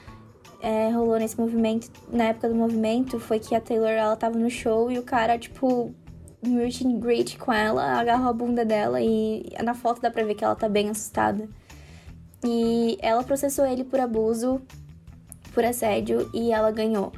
é, 0.60 0.90
rolou 0.90 1.18
nesse 1.18 1.40
movimento, 1.40 1.90
na 2.12 2.24
época 2.24 2.50
do 2.50 2.54
movimento, 2.54 3.18
foi 3.18 3.38
que 3.38 3.54
a 3.54 3.60
Taylor, 3.60 3.88
ela 3.88 4.16
tava 4.16 4.36
no 4.38 4.50
show 4.50 4.90
e 4.92 4.98
o 4.98 5.02
cara, 5.02 5.38
tipo, 5.38 5.94
meet 6.42 6.84
and 6.84 6.98
greet 6.98 7.38
com 7.38 7.52
ela, 7.52 7.98
agarrou 7.98 8.28
a 8.28 8.32
bunda 8.32 8.64
dela 8.64 9.00
e 9.00 9.50
na 9.62 9.72
foto 9.72 10.02
dá 10.02 10.10
pra 10.10 10.24
ver 10.24 10.34
que 10.34 10.44
ela 10.44 10.54
tá 10.54 10.68
bem 10.68 10.90
assustada. 10.90 11.48
E 12.44 12.98
ela 13.00 13.22
processou 13.22 13.66
ele 13.66 13.84
por 13.84 13.98
abuso, 13.98 14.60
por 15.52 15.64
assédio, 15.64 16.30
e 16.32 16.52
ela 16.52 16.70
ganhou. 16.70 17.12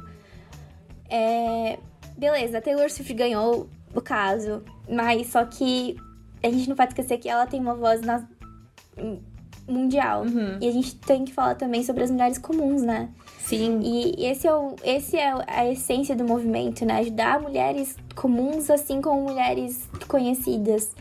É... 1.09 1.77
Beleza, 2.17 2.57
a 2.57 2.61
Taylor 2.61 2.89
Swift 2.89 3.13
ganhou 3.13 3.69
o 3.93 4.01
caso, 4.01 4.63
mas 4.89 5.27
só 5.27 5.45
que 5.45 5.95
a 6.43 6.49
gente 6.49 6.67
não 6.69 6.75
pode 6.75 6.91
esquecer 6.91 7.17
que 7.17 7.29
ela 7.29 7.45
tem 7.45 7.59
uma 7.59 7.75
voz 7.75 8.01
na... 8.01 8.27
mundial. 9.67 10.23
Uhum. 10.23 10.57
E 10.59 10.67
a 10.67 10.71
gente 10.71 10.95
tem 10.95 11.25
que 11.25 11.33
falar 11.33 11.55
também 11.55 11.83
sobre 11.83 12.03
as 12.03 12.11
mulheres 12.11 12.37
comuns, 12.37 12.81
né? 12.81 13.09
Sim. 13.39 13.79
E 13.83 14.25
esse 14.25 14.47
é, 14.47 14.53
o, 14.53 14.75
esse 14.83 15.17
é 15.17 15.33
a 15.47 15.67
essência 15.67 16.15
do 16.15 16.23
movimento, 16.23 16.85
né? 16.85 16.99
Ajudar 16.99 17.39
mulheres 17.41 17.95
comuns, 18.15 18.69
assim 18.69 19.01
como 19.01 19.21
mulheres 19.21 19.89
conhecidas. 20.07 20.95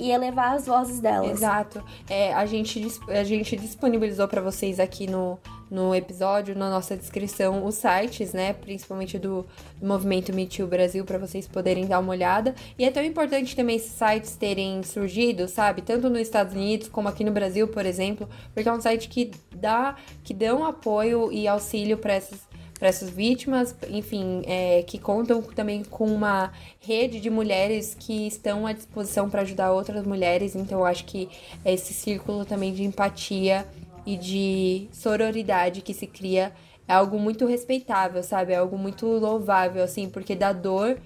E 0.00 0.10
elevar 0.10 0.54
as 0.54 0.66
vozes 0.66 0.98
delas. 0.98 1.30
Exato. 1.30 1.84
É, 2.08 2.32
a, 2.32 2.46
gente, 2.46 2.82
a 3.08 3.22
gente 3.22 3.56
disponibilizou 3.56 4.26
para 4.26 4.40
vocês 4.40 4.80
aqui 4.80 5.06
no, 5.06 5.38
no 5.70 5.94
episódio, 5.94 6.56
na 6.56 6.68
nossa 6.68 6.96
descrição, 6.96 7.64
os 7.64 7.76
sites, 7.76 8.32
né? 8.32 8.52
Principalmente 8.52 9.18
do, 9.18 9.46
do 9.78 9.86
Movimento 9.86 10.32
Me 10.32 10.46
Too 10.46 10.66
Brasil, 10.66 11.04
para 11.04 11.18
vocês 11.18 11.46
poderem 11.46 11.86
dar 11.86 12.00
uma 12.00 12.10
olhada. 12.10 12.54
E 12.78 12.84
é 12.84 12.90
tão 12.90 13.04
importante 13.04 13.54
também 13.54 13.76
esses 13.76 13.92
sites 13.92 14.34
terem 14.34 14.82
surgido, 14.82 15.46
sabe? 15.46 15.82
Tanto 15.82 16.10
nos 16.10 16.20
Estados 16.20 16.54
Unidos 16.54 16.88
como 16.88 17.08
aqui 17.08 17.22
no 17.22 17.30
Brasil, 17.30 17.68
por 17.68 17.86
exemplo, 17.86 18.28
porque 18.52 18.68
é 18.68 18.72
um 18.72 18.80
site 18.80 19.08
que 19.08 19.30
dá, 19.54 19.94
que 20.24 20.34
dão 20.34 20.64
apoio 20.64 21.30
e 21.30 21.46
auxílio 21.46 21.98
para 21.98 22.14
essas 22.14 22.49
para 22.80 22.88
essas 22.88 23.10
vítimas, 23.10 23.76
enfim, 23.90 24.40
é, 24.46 24.82
que 24.82 24.98
contam 24.98 25.42
também 25.42 25.84
com 25.84 26.06
uma 26.06 26.50
rede 26.80 27.20
de 27.20 27.28
mulheres 27.28 27.94
que 27.94 28.26
estão 28.26 28.66
à 28.66 28.72
disposição 28.72 29.28
para 29.28 29.42
ajudar 29.42 29.70
outras 29.70 30.02
mulheres. 30.06 30.56
Então, 30.56 30.82
acho 30.82 31.04
que 31.04 31.28
esse 31.62 31.92
círculo 31.92 32.46
também 32.46 32.72
de 32.72 32.82
empatia 32.82 33.66
e 34.06 34.16
de 34.16 34.88
sororidade 34.92 35.82
que 35.82 35.92
se 35.92 36.06
cria 36.06 36.54
é 36.88 36.94
algo 36.94 37.18
muito 37.18 37.44
respeitável, 37.44 38.22
sabe? 38.22 38.54
É 38.54 38.56
algo 38.56 38.78
muito 38.78 39.04
louvável, 39.06 39.84
assim, 39.84 40.08
porque 40.08 40.34
da 40.34 40.54
dor 40.54 40.96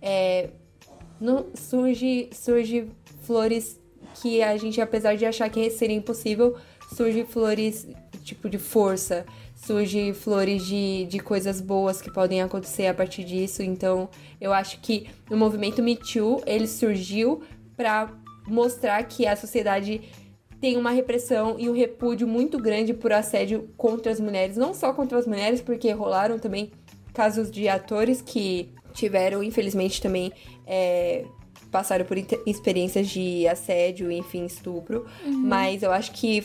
é, 0.00 0.50
não, 1.20 1.46
surge, 1.52 2.30
surge 2.32 2.88
flores 3.22 3.80
que 4.22 4.40
a 4.40 4.56
gente, 4.56 4.80
apesar 4.80 5.16
de 5.16 5.26
achar 5.26 5.50
que 5.50 5.68
seria 5.68 5.96
impossível, 5.96 6.56
surge 6.94 7.24
flores 7.24 7.88
tipo 8.22 8.48
de 8.48 8.58
força, 8.58 9.26
surge 9.66 10.12
flores 10.12 10.66
de, 10.66 11.06
de 11.06 11.18
coisas 11.18 11.60
boas 11.60 12.00
que 12.00 12.10
podem 12.10 12.42
acontecer 12.42 12.86
a 12.86 12.94
partir 12.94 13.24
disso. 13.24 13.62
Então, 13.62 14.08
eu 14.40 14.52
acho 14.52 14.80
que 14.80 15.06
o 15.30 15.36
movimento 15.36 15.82
Me 15.82 15.96
Too, 15.96 16.42
ele 16.46 16.66
surgiu 16.66 17.42
para 17.76 18.10
mostrar 18.46 19.02
que 19.04 19.26
a 19.26 19.34
sociedade 19.34 20.02
tem 20.60 20.76
uma 20.76 20.90
repressão 20.90 21.56
e 21.58 21.68
um 21.68 21.74
repúdio 21.74 22.26
muito 22.26 22.58
grande 22.58 22.94
por 22.94 23.12
assédio 23.12 23.68
contra 23.76 24.12
as 24.12 24.20
mulheres, 24.20 24.56
não 24.56 24.72
só 24.72 24.92
contra 24.92 25.18
as 25.18 25.26
mulheres, 25.26 25.60
porque 25.60 25.90
rolaram 25.92 26.38
também 26.38 26.70
casos 27.12 27.50
de 27.50 27.68
atores 27.68 28.22
que 28.22 28.70
tiveram, 28.92 29.42
infelizmente, 29.42 30.00
também 30.00 30.32
é, 30.66 31.24
passaram 31.74 32.04
por 32.04 32.16
experiências 32.46 33.08
de 33.08 33.48
assédio, 33.48 34.08
enfim, 34.12 34.46
estupro. 34.46 35.06
Uhum. 35.26 35.32
Mas 35.32 35.82
eu 35.82 35.90
acho 35.90 36.12
que 36.12 36.44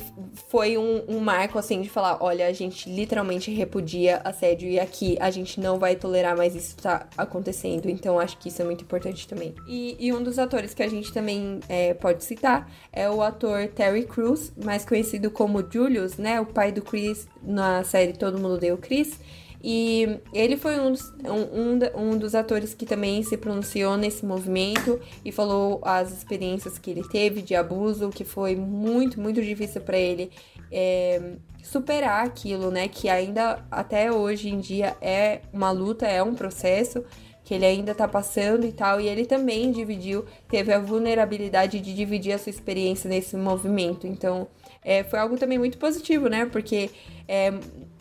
foi 0.49 0.75
um, 0.75 1.03
um, 1.07 1.19
marco, 1.19 1.59
assim, 1.59 1.83
de 1.83 1.87
falar: 1.87 2.17
olha, 2.19 2.47
a 2.47 2.51
gente 2.51 2.89
literalmente 2.89 3.51
repudia 3.51 4.21
assédio 4.23 4.67
e 4.67 4.79
aqui 4.79 5.15
a 5.19 5.29
gente 5.29 5.59
não 5.59 5.77
vai 5.77 5.95
tolerar 5.95 6.35
mais 6.35 6.55
isso 6.55 6.75
tá 6.77 7.07
acontecendo. 7.15 7.87
Então 7.87 8.19
acho 8.19 8.39
que 8.39 8.49
isso 8.49 8.59
é 8.59 8.65
muito 8.65 8.83
importante 8.83 9.27
também. 9.27 9.53
E, 9.67 9.95
e 9.99 10.11
um 10.11 10.23
dos 10.23 10.39
atores 10.39 10.73
que 10.73 10.81
a 10.81 10.87
gente 10.87 11.13
também 11.13 11.59
é, 11.69 11.93
pode 11.93 12.23
citar 12.23 12.67
é 12.91 13.07
o 13.07 13.21
ator 13.21 13.67
Terry 13.67 14.05
Crews, 14.05 14.51
mais 14.63 14.83
conhecido 14.83 15.29
como 15.29 15.63
Julius, 15.71 16.17
né? 16.17 16.41
O 16.41 16.45
pai 16.47 16.71
do 16.71 16.81
Chris 16.81 17.27
na 17.43 17.83
série 17.83 18.13
Todo 18.13 18.39
Mundo 18.39 18.57
Deu 18.57 18.79
Chris. 18.79 19.19
E 19.61 20.19
ele 20.33 20.55
foi 20.55 20.79
um 20.79 20.91
dos, 20.91 21.11
um, 21.25 22.01
um, 22.01 22.17
dos 22.17 22.33
atores 22.33 22.73
que 22.73 22.85
também 22.85 23.21
se 23.23 23.35
pronunciou 23.35 23.97
nesse 23.97 24.25
movimento 24.25 24.99
e 25.23 25.31
falou 25.31 25.81
as 25.83 26.11
experiências 26.13 26.77
que 26.77 26.89
ele 26.89 27.03
teve 27.03 27.41
de 27.41 27.55
abuso, 27.55 28.09
que 28.09 28.23
foi 28.23 28.55
muito, 28.55 29.19
muito 29.19 29.41
difícil 29.41 29.81
para 29.81 29.97
ele 29.97 30.31
é, 30.71 31.33
superar 31.61 32.25
aquilo, 32.25 32.71
né? 32.71 32.87
Que 32.87 33.09
ainda 33.09 33.65
até 33.69 34.11
hoje 34.11 34.49
em 34.49 34.59
dia 34.59 34.95
é 35.01 35.41
uma 35.51 35.71
luta, 35.71 36.07
é 36.07 36.23
um 36.23 36.33
processo 36.33 37.03
que 37.43 37.55
ele 37.55 37.65
ainda 37.65 37.95
tá 37.95 38.07
passando 38.07 38.63
e 38.63 38.71
tal, 38.71 39.01
e 39.01 39.07
ele 39.07 39.25
também 39.25 39.71
dividiu, 39.71 40.23
teve 40.47 40.71
a 40.71 40.77
vulnerabilidade 40.77 41.79
de 41.79 41.95
dividir 41.95 42.31
a 42.31 42.37
sua 42.37 42.51
experiência 42.51 43.09
nesse 43.09 43.35
movimento. 43.35 44.05
Então, 44.05 44.47
é, 44.83 45.03
foi 45.03 45.17
algo 45.17 45.35
também 45.35 45.57
muito 45.57 45.79
positivo, 45.79 46.29
né? 46.29 46.45
Porque 46.45 46.91
é, 47.27 47.51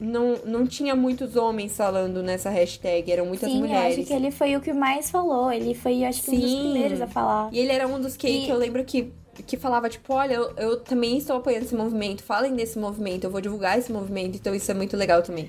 não, 0.00 0.36
não 0.44 0.66
tinha 0.66 0.94
muitos 0.94 1.36
homens 1.36 1.76
falando 1.76 2.22
nessa 2.22 2.50
hashtag, 2.50 3.10
eram 3.10 3.26
muitas 3.26 3.50
Sim, 3.50 3.60
mulheres. 3.60 3.94
Sim, 3.94 4.00
acho 4.02 4.08
que 4.08 4.14
ele 4.14 4.30
foi 4.30 4.56
o 4.56 4.60
que 4.60 4.72
mais 4.72 5.10
falou. 5.10 5.50
Ele 5.52 5.74
foi, 5.74 6.04
acho 6.04 6.22
que, 6.22 6.30
Sim. 6.30 6.36
um 6.36 6.40
dos 6.40 6.54
primeiros 6.54 7.00
a 7.00 7.06
falar. 7.06 7.48
E 7.52 7.58
ele 7.58 7.72
era 7.72 7.86
um 7.86 8.00
dos 8.00 8.16
que, 8.16 8.28
e... 8.28 8.46
que 8.46 8.52
eu 8.52 8.56
lembro 8.56 8.84
que 8.84 9.12
que 9.46 9.56
falava, 9.56 9.88
tipo, 9.88 10.14
olha, 10.14 10.34
eu, 10.34 10.52
eu, 10.56 10.80
também 10.80 11.16
estou 11.16 11.36
apoiando 11.36 11.64
esse 11.64 11.74
movimento, 11.74 12.24
falem 12.24 12.56
desse 12.56 12.76
movimento, 12.76 13.22
eu 13.22 13.30
vou 13.30 13.40
divulgar 13.40 13.78
esse 13.78 13.92
movimento, 13.92 14.36
então 14.36 14.52
isso 14.52 14.68
é 14.68 14.74
muito 14.74 14.96
legal 14.96 15.22
também. 15.22 15.48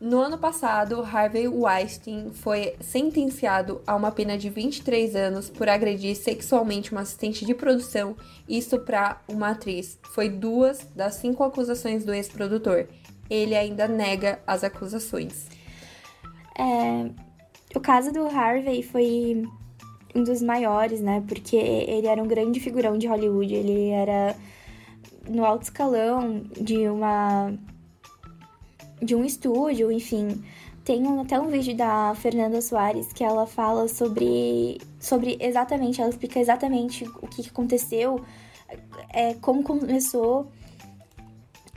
No 0.00 0.20
ano 0.20 0.36
passado, 0.36 1.00
Harvey 1.00 1.46
Weinstein 1.46 2.32
foi 2.32 2.74
sentenciado 2.80 3.80
a 3.86 3.94
uma 3.94 4.10
pena 4.10 4.36
de 4.36 4.50
23 4.50 5.14
anos 5.14 5.48
por 5.48 5.68
agredir 5.68 6.16
sexualmente 6.16 6.90
uma 6.90 7.02
assistente 7.02 7.44
de 7.44 7.54
produção 7.54 8.16
e 8.48 8.58
estuprar 8.58 9.22
uma 9.28 9.50
atriz. 9.50 10.00
Foi 10.10 10.28
duas 10.28 10.84
das 10.96 11.14
cinco 11.14 11.44
acusações 11.44 12.04
do 12.04 12.12
ex-produtor. 12.12 12.88
Ele 13.32 13.54
ainda 13.54 13.88
nega 13.88 14.40
as 14.46 14.62
acusações. 14.62 15.46
É, 16.58 17.10
o 17.74 17.80
caso 17.80 18.12
do 18.12 18.26
Harvey 18.26 18.82
foi 18.82 19.42
um 20.14 20.22
dos 20.22 20.42
maiores, 20.42 21.00
né? 21.00 21.24
Porque 21.26 21.56
ele 21.56 22.06
era 22.06 22.22
um 22.22 22.28
grande 22.28 22.60
figurão 22.60 22.98
de 22.98 23.06
Hollywood. 23.06 23.54
Ele 23.54 23.88
era 23.88 24.36
no 25.28 25.44
alto 25.44 25.62
escalão 25.62 26.42
de 26.60 26.88
uma 26.88 27.52
de 29.00 29.14
um 29.14 29.24
estúdio, 29.24 29.90
enfim. 29.90 30.44
Tem 30.84 31.02
até 31.20 31.40
um 31.40 31.48
vídeo 31.48 31.76
da 31.76 32.14
Fernanda 32.14 32.60
Soares 32.60 33.12
que 33.12 33.24
ela 33.24 33.46
fala 33.46 33.88
sobre, 33.88 34.80
sobre 35.00 35.38
exatamente, 35.40 36.00
ela 36.00 36.10
explica 36.10 36.38
exatamente 36.40 37.04
o 37.04 37.26
que 37.28 37.48
aconteceu, 37.48 38.20
é, 39.08 39.34
como 39.34 39.62
começou. 39.62 40.50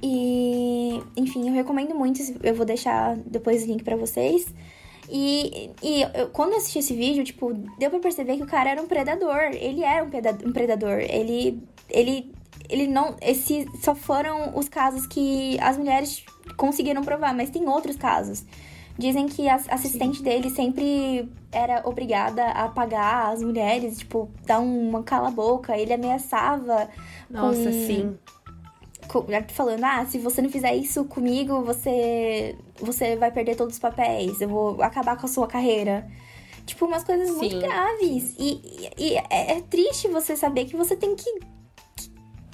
E, 0.01 1.01
enfim, 1.15 1.47
eu 1.47 1.53
recomendo 1.53 1.95
muito, 1.95 2.21
eu 2.43 2.53
vou 2.53 2.65
deixar 2.65 3.15
depois 3.17 3.63
o 3.63 3.67
link 3.67 3.83
para 3.83 3.95
vocês. 3.95 4.45
E, 5.09 5.71
e 5.81 6.01
eu, 6.01 6.29
quando 6.29 6.51
eu 6.51 6.57
assisti 6.57 6.79
esse 6.79 6.95
vídeo, 6.95 7.23
tipo, 7.23 7.53
deu 7.77 7.89
pra 7.89 7.99
perceber 7.99 8.37
que 8.37 8.43
o 8.43 8.47
cara 8.47 8.71
era 8.71 8.81
um 8.81 8.87
predador. 8.87 9.39
Ele 9.53 9.83
era 9.83 10.03
um 10.03 10.51
predador. 10.51 10.99
Ele, 10.99 11.61
ele, 11.89 12.33
ele 12.69 12.87
não. 12.87 13.15
Esses 13.21 13.65
só 13.81 13.95
foram 13.95 14.57
os 14.57 14.67
casos 14.67 15.05
que 15.07 15.57
as 15.59 15.77
mulheres 15.77 16.23
conseguiram 16.57 17.03
provar, 17.03 17.33
mas 17.33 17.49
tem 17.49 17.67
outros 17.67 17.95
casos. 17.95 18.43
Dizem 18.97 19.27
que 19.27 19.47
a 19.49 19.55
assistente 19.55 20.19
sim. 20.19 20.23
dele 20.23 20.49
sempre 20.49 21.29
era 21.51 21.81
obrigada 21.83 22.45
a 22.51 22.69
pagar 22.69 23.33
as 23.33 23.43
mulheres, 23.43 23.99
tipo, 23.99 24.29
dar 24.45 24.59
uma 24.59 25.03
cala-boca. 25.03 25.77
Ele 25.77 25.93
ameaçava. 25.93 26.89
Nossa, 27.29 27.65
com... 27.65 27.71
sim 27.71 28.17
falando, 29.49 29.83
ah, 29.83 30.05
se 30.05 30.17
você 30.17 30.41
não 30.41 30.49
fizer 30.49 30.75
isso 30.75 31.05
comigo, 31.05 31.61
você 31.61 32.55
você 32.79 33.15
vai 33.15 33.31
perder 33.31 33.55
todos 33.55 33.75
os 33.75 33.79
papéis, 33.79 34.41
eu 34.41 34.49
vou 34.49 34.81
acabar 34.81 35.17
com 35.17 35.25
a 35.25 35.29
sua 35.29 35.47
carreira. 35.47 36.07
Tipo, 36.65 36.85
umas 36.85 37.03
coisas 37.03 37.29
Sim. 37.29 37.35
muito 37.35 37.59
graves. 37.59 38.35
E, 38.39 38.89
e, 38.97 39.09
e 39.13 39.17
é, 39.17 39.57
é, 39.57 39.61
triste 39.61 40.07
você 40.07 40.35
saber 40.35 40.65
que 40.65 40.75
você 40.75 40.95
tem 40.95 41.15
que, 41.15 41.39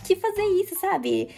que 0.04 0.15
fazer 0.17 0.43
isso, 0.62 0.78
sabe? 0.80 1.30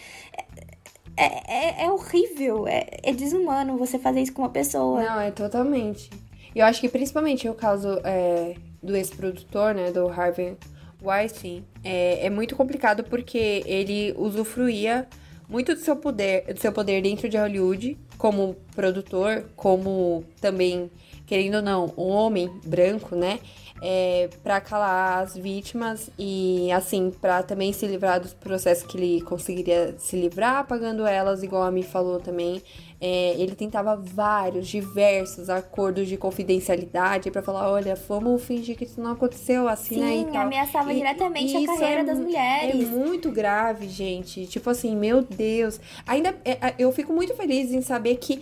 É, 1.16 1.82
é, 1.82 1.84
é 1.84 1.90
horrível, 1.90 2.66
é, 2.66 2.86
é, 3.02 3.12
desumano 3.12 3.78
você 3.78 3.98
fazer 3.98 4.22
isso 4.22 4.32
com 4.32 4.42
uma 4.42 4.48
pessoa. 4.48 5.00
Não, 5.02 5.20
é 5.20 5.30
totalmente. 5.30 6.10
E 6.54 6.58
eu 6.58 6.66
acho 6.66 6.80
que 6.80 6.88
principalmente 6.88 7.48
o 7.48 7.54
caso 7.54 8.00
é, 8.04 8.56
do 8.82 8.96
ex-produtor, 8.96 9.74
né, 9.74 9.92
do 9.92 10.08
Harvey 10.08 10.56
Weinstein, 11.04 11.64
é, 11.82 12.26
é 12.26 12.30
muito 12.30 12.56
complicado 12.56 13.04
porque 13.04 13.62
ele 13.66 14.14
usufruía 14.16 15.06
muito 15.48 15.74
do 15.74 15.80
seu 15.80 15.96
poder, 15.96 16.52
do 16.52 16.60
seu 16.60 16.72
poder 16.72 17.02
dentro 17.02 17.28
de 17.28 17.36
Hollywood, 17.36 17.98
como 18.16 18.56
produtor, 18.74 19.44
como 19.54 20.24
também, 20.40 20.90
querendo 21.26 21.56
ou 21.56 21.62
não, 21.62 21.92
um 21.96 22.08
homem 22.08 22.50
branco, 22.64 23.14
né? 23.14 23.38
é, 23.86 24.30
para 24.42 24.62
calar 24.62 25.22
as 25.22 25.36
vítimas 25.36 26.08
e, 26.18 26.72
assim, 26.72 27.12
para 27.20 27.42
também 27.42 27.70
se 27.70 27.86
livrar 27.86 28.18
dos 28.18 28.32
processos 28.32 28.86
que 28.86 28.96
ele 28.96 29.20
conseguiria 29.20 29.94
se 29.98 30.16
livrar, 30.16 30.66
pagando 30.66 31.06
elas, 31.06 31.42
igual 31.42 31.62
a 31.62 31.70
Mi 31.70 31.82
falou 31.82 32.18
também. 32.18 32.62
É, 32.98 33.34
ele 33.38 33.54
tentava 33.54 33.94
vários, 33.96 34.68
diversos 34.68 35.50
acordos 35.50 36.08
de 36.08 36.16
confidencialidade 36.16 37.30
para 37.30 37.42
falar: 37.42 37.70
olha, 37.70 37.94
vamos 38.08 38.42
fingir 38.42 38.74
que 38.74 38.84
isso 38.84 38.98
não 39.02 39.12
aconteceu, 39.12 39.68
assim, 39.68 39.96
Sim, 39.96 40.22
e 40.22 40.32
tal. 40.32 40.42
ameaçava 40.42 40.90
e, 40.90 40.96
diretamente 40.96 41.54
a 41.54 41.66
carreira 41.66 42.00
é, 42.00 42.04
das 42.04 42.18
mulheres. 42.18 42.88
É 42.88 42.90
muito 42.90 43.30
grave, 43.30 43.86
gente. 43.88 44.46
Tipo 44.46 44.70
assim, 44.70 44.96
meu 44.96 45.20
Deus. 45.20 45.78
Ainda 46.06 46.34
é, 46.42 46.74
eu 46.78 46.90
fico 46.92 47.12
muito 47.12 47.34
feliz 47.34 47.70
em 47.70 47.82
saber 47.82 48.16
que 48.16 48.40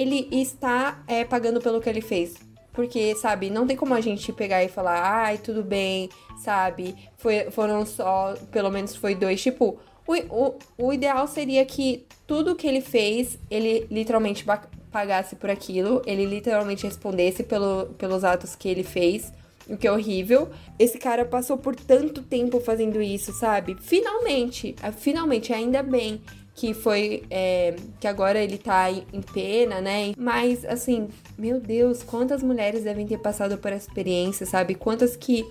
ele 0.00 0.28
está 0.30 1.02
é, 1.06 1.24
pagando 1.24 1.60
pelo 1.60 1.80
que 1.80 1.88
ele 1.88 2.00
fez 2.00 2.48
porque, 2.78 3.12
sabe, 3.16 3.50
não 3.50 3.66
tem 3.66 3.76
como 3.76 3.92
a 3.92 4.00
gente 4.00 4.32
pegar 4.32 4.62
e 4.62 4.68
falar, 4.68 5.02
ai, 5.02 5.36
tudo 5.36 5.64
bem, 5.64 6.08
sabe? 6.36 6.94
Foi, 7.16 7.50
foram 7.50 7.84
só, 7.84 8.36
pelo 8.52 8.70
menos 8.70 8.94
foi 8.94 9.16
dois. 9.16 9.42
Tipo, 9.42 9.80
o, 10.06 10.14
o, 10.30 10.58
o 10.78 10.92
ideal 10.92 11.26
seria 11.26 11.64
que 11.64 12.06
tudo 12.24 12.54
que 12.54 12.68
ele 12.68 12.80
fez, 12.80 13.36
ele 13.50 13.84
literalmente 13.90 14.46
pagasse 14.92 15.34
por 15.34 15.50
aquilo, 15.50 16.02
ele 16.06 16.24
literalmente 16.24 16.86
respondesse 16.86 17.42
pelo, 17.42 17.86
pelos 17.98 18.22
atos 18.22 18.54
que 18.54 18.68
ele 18.68 18.84
fez 18.84 19.32
o 19.68 19.76
que 19.76 19.88
é 19.88 19.90
horrível. 19.90 20.48
Esse 20.78 20.98
cara 20.98 21.24
passou 21.24 21.58
por 21.58 21.74
tanto 21.74 22.22
tempo 22.22 22.60
fazendo 22.60 23.02
isso, 23.02 23.32
sabe? 23.32 23.76
Finalmente, 23.80 24.76
finalmente, 24.96 25.52
ainda 25.52 25.82
bem 25.82 26.20
que 26.58 26.74
foi 26.74 27.22
é, 27.30 27.76
que 28.00 28.08
agora 28.08 28.42
ele 28.42 28.58
tá 28.58 28.90
em 28.90 29.22
pena, 29.32 29.80
né? 29.80 30.12
Mas 30.18 30.64
assim, 30.64 31.08
meu 31.38 31.60
Deus, 31.60 32.02
quantas 32.02 32.42
mulheres 32.42 32.82
devem 32.82 33.06
ter 33.06 33.18
passado 33.18 33.56
por 33.58 33.72
essa 33.72 33.86
experiência, 33.86 34.44
sabe? 34.44 34.74
Quantas 34.74 35.16
que 35.16 35.46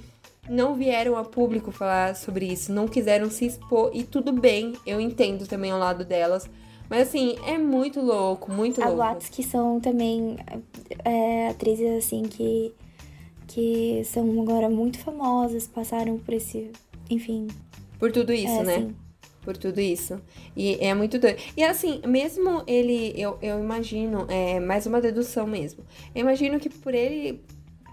não 0.49 0.75
vieram 0.75 1.15
a 1.15 1.23
público 1.23 1.71
falar 1.71 2.13
sobre 2.13 2.47
isso, 2.47 2.73
não 2.73 2.89
quiseram 2.89 3.31
se 3.31 3.45
expor 3.45 3.89
e 3.93 4.03
tudo 4.03 4.33
bem, 4.33 4.73
eu 4.85 4.99
entendo 4.99 5.47
também 5.47 5.71
o 5.71 5.77
lado 5.77 6.03
delas. 6.03 6.49
Mas 6.89 7.07
assim, 7.07 7.37
é 7.45 7.57
muito 7.57 8.01
louco, 8.01 8.51
muito 8.51 8.81
louco. 8.81 9.01
Há 9.01 9.05
boatos 9.05 9.29
que 9.29 9.43
são 9.43 9.79
também 9.79 10.35
é, 11.05 11.47
atrizes 11.47 12.03
assim 12.03 12.23
que, 12.23 12.73
que 13.47 14.01
são 14.03 14.41
agora 14.41 14.69
muito 14.69 14.99
famosas, 14.99 15.67
passaram 15.67 16.17
por 16.17 16.33
esse. 16.33 16.69
Enfim. 17.09 17.47
Por 17.97 18.11
tudo 18.11 18.33
isso, 18.33 18.59
é, 18.59 18.63
né? 18.63 18.75
Sim 18.79 19.06
por 19.47 19.55
tudo 19.55 19.79
isso. 19.79 20.19
E 20.57 20.77
é 20.81 20.93
muito 20.93 21.17
doido. 21.17 21.41
E 21.55 21.63
assim, 21.63 22.01
mesmo 22.05 22.63
ele, 22.67 23.13
eu, 23.15 23.37
eu 23.41 23.57
imagino, 23.57 24.25
é 24.27 24.59
mais 24.59 24.85
uma 24.85 24.99
dedução 24.99 25.47
mesmo. 25.47 25.85
Eu 26.13 26.19
imagino 26.19 26.59
que 26.59 26.69
por 26.69 26.93
ele, 26.93 27.41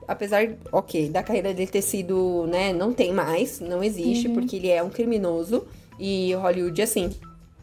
apesar, 0.09 0.49
ok, 0.73 1.09
da 1.11 1.23
carreira 1.23 1.55
dele 1.55 1.71
ter 1.71 1.83
sido, 1.83 2.45
né, 2.49 2.73
não 2.73 2.93
tem 2.93 3.13
mais, 3.13 3.61
não 3.61 3.85
existe, 3.85 4.27
uhum. 4.27 4.35
porque 4.35 4.57
ele 4.57 4.69
é 4.69 4.83
um 4.83 4.91
criminoso. 4.91 5.65
E 5.97 6.35
Hollywood, 6.35 6.83
assim, 6.83 7.15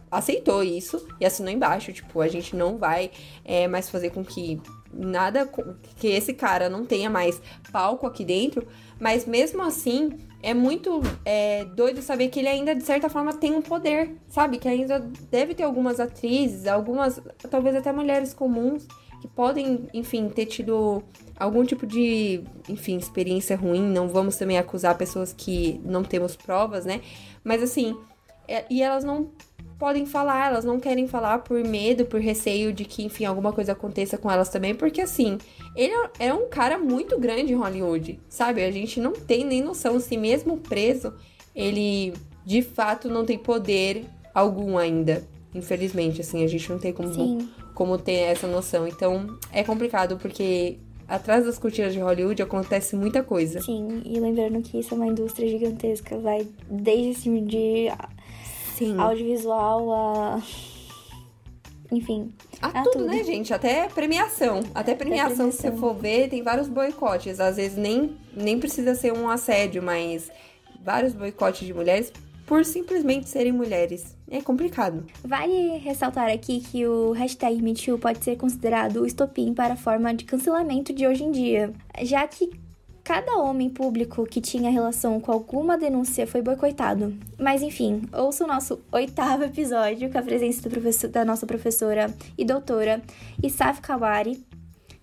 aceitou 0.09 0.63
isso 0.63 1.05
e 1.19 1.25
assinou 1.25 1.51
embaixo, 1.51 1.91
tipo, 1.91 2.21
a 2.21 2.29
gente 2.29 2.55
não 2.55 2.77
vai 2.77 3.11
é, 3.43 3.67
mais 3.67 3.89
fazer 3.89 4.11
com 4.11 4.23
que 4.23 4.61
nada 4.93 5.49
que 5.97 6.07
esse 6.07 6.33
cara 6.33 6.69
não 6.69 6.85
tenha 6.85 7.09
mais 7.09 7.41
palco 7.73 8.07
aqui 8.07 8.23
dentro, 8.23 8.65
mas 8.97 9.25
mesmo 9.25 9.61
assim 9.61 10.11
é 10.43 10.53
muito 10.53 11.01
é, 11.23 11.65
doido 11.65 12.01
saber 12.01 12.29
que 12.29 12.39
ele 12.39 12.47
ainda, 12.47 12.75
de 12.75 12.83
certa 12.83 13.09
forma, 13.09 13.33
tem 13.33 13.55
um 13.55 13.61
poder, 13.61 14.15
sabe? 14.27 14.57
Que 14.57 14.67
ainda 14.67 14.99
deve 15.29 15.53
ter 15.53 15.63
algumas 15.63 15.99
atrizes, 15.99 16.67
algumas, 16.67 17.21
talvez 17.49 17.75
até 17.75 17.91
mulheres 17.91 18.33
comuns, 18.33 18.87
que 19.21 19.27
podem, 19.27 19.87
enfim, 19.93 20.29
ter 20.29 20.47
tido 20.47 21.03
algum 21.39 21.63
tipo 21.63 21.85
de, 21.85 22.43
enfim, 22.67 22.97
experiência 22.97 23.55
ruim. 23.55 23.83
Não 23.83 24.07
vamos 24.07 24.35
também 24.35 24.57
acusar 24.57 24.97
pessoas 24.97 25.31
que 25.31 25.79
não 25.85 26.03
temos 26.03 26.35
provas, 26.35 26.85
né? 26.85 27.01
Mas 27.43 27.61
assim, 27.61 27.95
é, 28.47 28.65
e 28.69 28.81
elas 28.81 29.03
não 29.03 29.29
podem 29.81 30.05
falar, 30.05 30.51
elas 30.51 30.63
não 30.63 30.79
querem 30.79 31.07
falar 31.07 31.39
por 31.39 31.57
medo, 31.63 32.05
por 32.05 32.21
receio 32.21 32.71
de 32.71 32.85
que, 32.85 33.03
enfim, 33.03 33.25
alguma 33.25 33.51
coisa 33.51 33.71
aconteça 33.71 34.15
com 34.15 34.29
elas 34.29 34.47
também, 34.47 34.75
porque 34.75 35.01
assim, 35.01 35.39
ele 35.75 35.91
é, 36.19 36.27
é 36.27 36.33
um 36.35 36.47
cara 36.47 36.77
muito 36.77 37.19
grande 37.19 37.51
em 37.51 37.55
Hollywood, 37.55 38.19
sabe? 38.29 38.63
A 38.63 38.69
gente 38.69 38.99
não 38.99 39.11
tem 39.11 39.43
nem 39.43 39.59
noção 39.59 39.99
se 39.99 40.15
mesmo 40.17 40.57
preso, 40.57 41.15
ele 41.55 42.13
de 42.45 42.61
fato 42.61 43.09
não 43.09 43.25
tem 43.25 43.39
poder 43.39 44.05
algum 44.35 44.77
ainda. 44.77 45.27
Infelizmente, 45.55 46.21
assim, 46.21 46.43
a 46.43 46.47
gente 46.47 46.69
não 46.69 46.77
tem 46.77 46.93
como, 46.93 47.39
como 47.73 47.97
ter 47.97 48.19
essa 48.19 48.45
noção. 48.45 48.87
Então, 48.87 49.35
é 49.51 49.63
complicado 49.63 50.15
porque 50.15 50.77
atrás 51.07 51.43
das 51.43 51.57
cortinas 51.57 51.91
de 51.91 51.99
Hollywood 51.99 52.39
acontece 52.39 52.95
muita 52.95 53.23
coisa. 53.23 53.59
Sim, 53.61 54.03
e 54.05 54.19
lembrando 54.19 54.61
que 54.61 54.77
isso 54.77 54.93
é 54.93 54.97
uma 54.97 55.07
indústria 55.07 55.49
gigantesca, 55.49 56.19
vai 56.19 56.47
desde 56.69 57.19
assim 57.19 57.43
de 57.45 57.87
Sim. 58.81 58.99
audiovisual 58.99 59.93
a. 59.93 60.41
Enfim. 61.91 62.33
A, 62.61 62.67
a 62.67 62.83
tudo, 62.83 62.93
tudo, 62.93 63.05
né, 63.05 63.23
gente? 63.23 63.53
Até 63.53 63.87
premiação. 63.89 64.61
Até 64.73 64.95
premiação, 64.95 64.95
Até 64.95 64.95
premiação, 64.95 65.51
se 65.51 65.57
você 65.57 65.71
for 65.73 65.93
ver, 65.93 66.29
tem 66.29 66.41
vários 66.41 66.67
boicotes. 66.67 67.39
Às 67.39 67.57
vezes 67.57 67.77
nem, 67.77 68.17
nem 68.33 68.59
precisa 68.59 68.95
ser 68.95 69.13
um 69.13 69.29
assédio, 69.29 69.83
mas 69.83 70.31
vários 70.83 71.13
boicotes 71.13 71.67
de 71.67 71.73
mulheres 71.73 72.11
por 72.47 72.65
simplesmente 72.65 73.29
serem 73.29 73.51
mulheres. 73.51 74.17
É 74.29 74.41
complicado. 74.41 75.05
Vale 75.23 75.77
ressaltar 75.77 76.29
aqui 76.29 76.59
que 76.59 76.85
o 76.85 77.11
hashtag 77.11 77.61
MeToo 77.61 77.99
pode 77.99 78.23
ser 78.23 78.35
considerado 78.35 79.01
o 79.01 79.05
estopim 79.05 79.53
para 79.53 79.75
a 79.75 79.77
forma 79.77 80.13
de 80.13 80.25
cancelamento 80.25 80.91
de 80.91 81.05
hoje 81.05 81.23
em 81.23 81.31
dia, 81.31 81.71
já 82.01 82.27
que 82.27 82.49
Cada 83.03 83.37
homem 83.37 83.69
público 83.69 84.25
que 84.25 84.39
tinha 84.39 84.69
relação 84.69 85.19
com 85.19 85.31
alguma 85.31 85.77
denúncia 85.77 86.27
foi 86.27 86.41
boicotado. 86.41 87.17
Mas 87.39 87.61
enfim, 87.63 88.03
ouça 88.13 88.43
o 88.43 88.47
nosso 88.47 88.79
oitavo 88.91 89.43
episódio 89.43 90.11
com 90.11 90.17
a 90.19 90.21
presença 90.21 90.69
da 91.07 91.25
nossa 91.25 91.47
professora 91.47 92.13
e 92.37 92.45
doutora 92.45 93.01
Isaf 93.41 93.81
Kawari, 93.81 94.45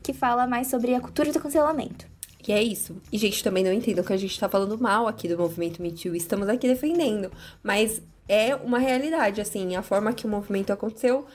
que 0.03 0.13
fala 0.13 0.47
mais 0.47 0.69
sobre 0.69 0.95
a 0.95 1.01
cultura 1.01 1.33
do 1.33 1.41
cancelamento. 1.41 2.07
E 2.47 2.53
é 2.53 2.63
isso. 2.63 2.97
E, 3.13 3.19
gente, 3.19 3.45
também 3.45 3.63
não 3.63 3.73
entendam 3.73 4.03
que 4.03 4.13
a 4.13 4.17
gente 4.17 4.41
tá 4.41 4.49
falando 4.49 4.79
mal 4.79 5.07
aqui 5.07 5.29
do 5.29 5.37
movimento 5.37 5.83
Me 5.83 5.93
Too. 5.93 6.15
Estamos 6.15 6.49
aqui 6.49 6.67
defendendo. 6.67 7.31
Mas 7.63 8.01
é 8.27 8.55
uma 8.55 8.79
realidade, 8.79 9.39
assim. 9.39 9.77
A 9.77 9.83
forma 9.83 10.15
que 10.15 10.25
o 10.25 10.31
movimento 10.31 10.73
aconteceu 10.73 11.27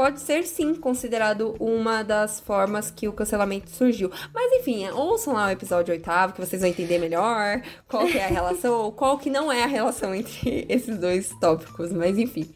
pode 0.00 0.20
ser 0.22 0.46
sim 0.46 0.74
considerado 0.74 1.54
uma 1.60 2.02
das 2.02 2.40
formas 2.40 2.90
que 2.90 3.06
o 3.06 3.12
cancelamento 3.12 3.68
surgiu. 3.68 4.10
Mas 4.32 4.50
enfim, 4.54 4.88
ouçam 4.88 5.34
lá 5.34 5.48
o 5.48 5.50
episódio 5.50 5.92
oitavo, 5.92 6.32
que 6.32 6.40
vocês 6.40 6.62
vão 6.62 6.70
entender 6.70 6.98
melhor 6.98 7.60
qual 7.86 8.06
que 8.06 8.16
é 8.16 8.24
a 8.24 8.28
relação, 8.28 8.80
ou 8.80 8.92
qual 8.92 9.18
que 9.18 9.28
não 9.28 9.52
é 9.52 9.62
a 9.62 9.66
relação 9.66 10.14
entre 10.14 10.64
esses 10.72 10.96
dois 10.96 11.28
tópicos. 11.38 11.92
Mas 11.92 12.16
enfim. 12.16 12.48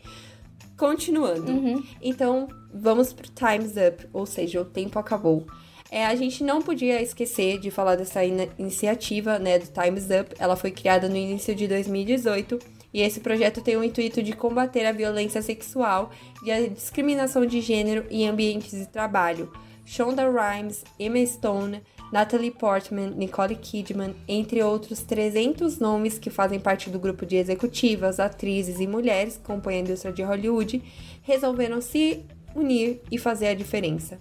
Continuando. 0.78 1.52
Uhum. 1.52 1.84
Então, 2.00 2.48
vamos 2.72 3.12
pro 3.12 3.28
Time's 3.28 3.72
Up, 3.72 4.08
ou 4.10 4.24
seja, 4.24 4.62
o 4.62 4.64
tempo 4.64 4.98
acabou. 4.98 5.46
É, 5.90 6.06
a 6.06 6.14
gente 6.14 6.42
não 6.42 6.62
podia 6.62 7.02
esquecer 7.02 7.58
de 7.58 7.70
falar 7.70 7.96
dessa 7.96 8.24
in 8.24 8.48
iniciativa, 8.58 9.38
né, 9.38 9.58
do 9.58 9.66
Time's 9.66 10.04
Up. 10.04 10.34
Ela 10.38 10.56
foi 10.56 10.70
criada 10.70 11.10
no 11.10 11.16
início 11.16 11.54
de 11.54 11.68
2018 11.68 12.58
e 12.94 13.02
esse 13.02 13.18
projeto 13.18 13.60
tem 13.60 13.76
o 13.76 13.82
intuito 13.82 14.22
de 14.22 14.32
combater 14.32 14.86
a 14.86 14.92
violência 14.92 15.42
sexual 15.42 16.12
e 16.44 16.52
a 16.52 16.68
discriminação 16.68 17.44
de 17.44 17.60
gênero 17.60 18.06
em 18.08 18.28
ambientes 18.28 18.70
de 18.70 18.86
trabalho. 18.86 19.52
Shonda 19.84 20.22
Rhimes, 20.30 20.84
Emma 20.98 21.26
Stone, 21.26 21.82
Natalie 22.12 22.52
Portman, 22.52 23.10
Nicole 23.10 23.56
Kidman, 23.56 24.14
entre 24.28 24.62
outros 24.62 25.02
300 25.02 25.80
nomes 25.80 26.18
que 26.18 26.30
fazem 26.30 26.60
parte 26.60 26.88
do 26.88 26.98
grupo 27.00 27.26
de 27.26 27.34
executivas, 27.34 28.20
atrizes 28.20 28.78
e 28.78 28.86
mulheres 28.86 29.36
que 29.36 29.42
compõem 29.42 29.78
a 29.78 29.80
indústria 29.80 30.12
de 30.12 30.22
Hollywood, 30.22 30.80
resolveram 31.22 31.80
se 31.80 32.24
unir 32.54 33.02
e 33.10 33.18
fazer 33.18 33.48
a 33.48 33.54
diferença. 33.54 34.16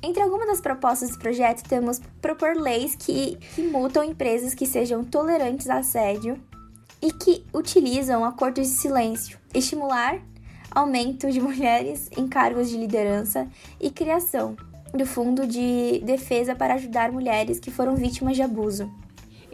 Entre 0.00 0.22
algumas 0.22 0.46
das 0.46 0.60
propostas 0.60 1.10
do 1.10 1.18
projeto, 1.18 1.68
temos 1.68 2.00
propor 2.22 2.56
leis 2.56 2.94
que, 2.94 3.36
que 3.56 3.62
multam 3.62 4.04
empresas 4.04 4.54
que 4.54 4.64
sejam 4.64 5.02
tolerantes 5.02 5.68
a 5.68 5.78
assédio, 5.78 6.40
e 7.00 7.12
que 7.12 7.44
utilizam 7.52 8.24
acordos 8.24 8.66
de 8.66 8.74
silêncio, 8.74 9.38
estimular 9.54 10.20
aumento 10.70 11.30
de 11.30 11.40
mulheres 11.40 12.08
em 12.16 12.28
cargos 12.28 12.68
de 12.68 12.76
liderança 12.76 13.48
e 13.80 13.90
criação 13.90 14.56
do 14.92 15.04
Fundo 15.04 15.46
de 15.46 16.00
Defesa 16.04 16.54
para 16.54 16.74
ajudar 16.74 17.12
mulheres 17.12 17.58
que 17.58 17.70
foram 17.70 17.94
vítimas 17.94 18.36
de 18.36 18.42
abuso. 18.42 18.90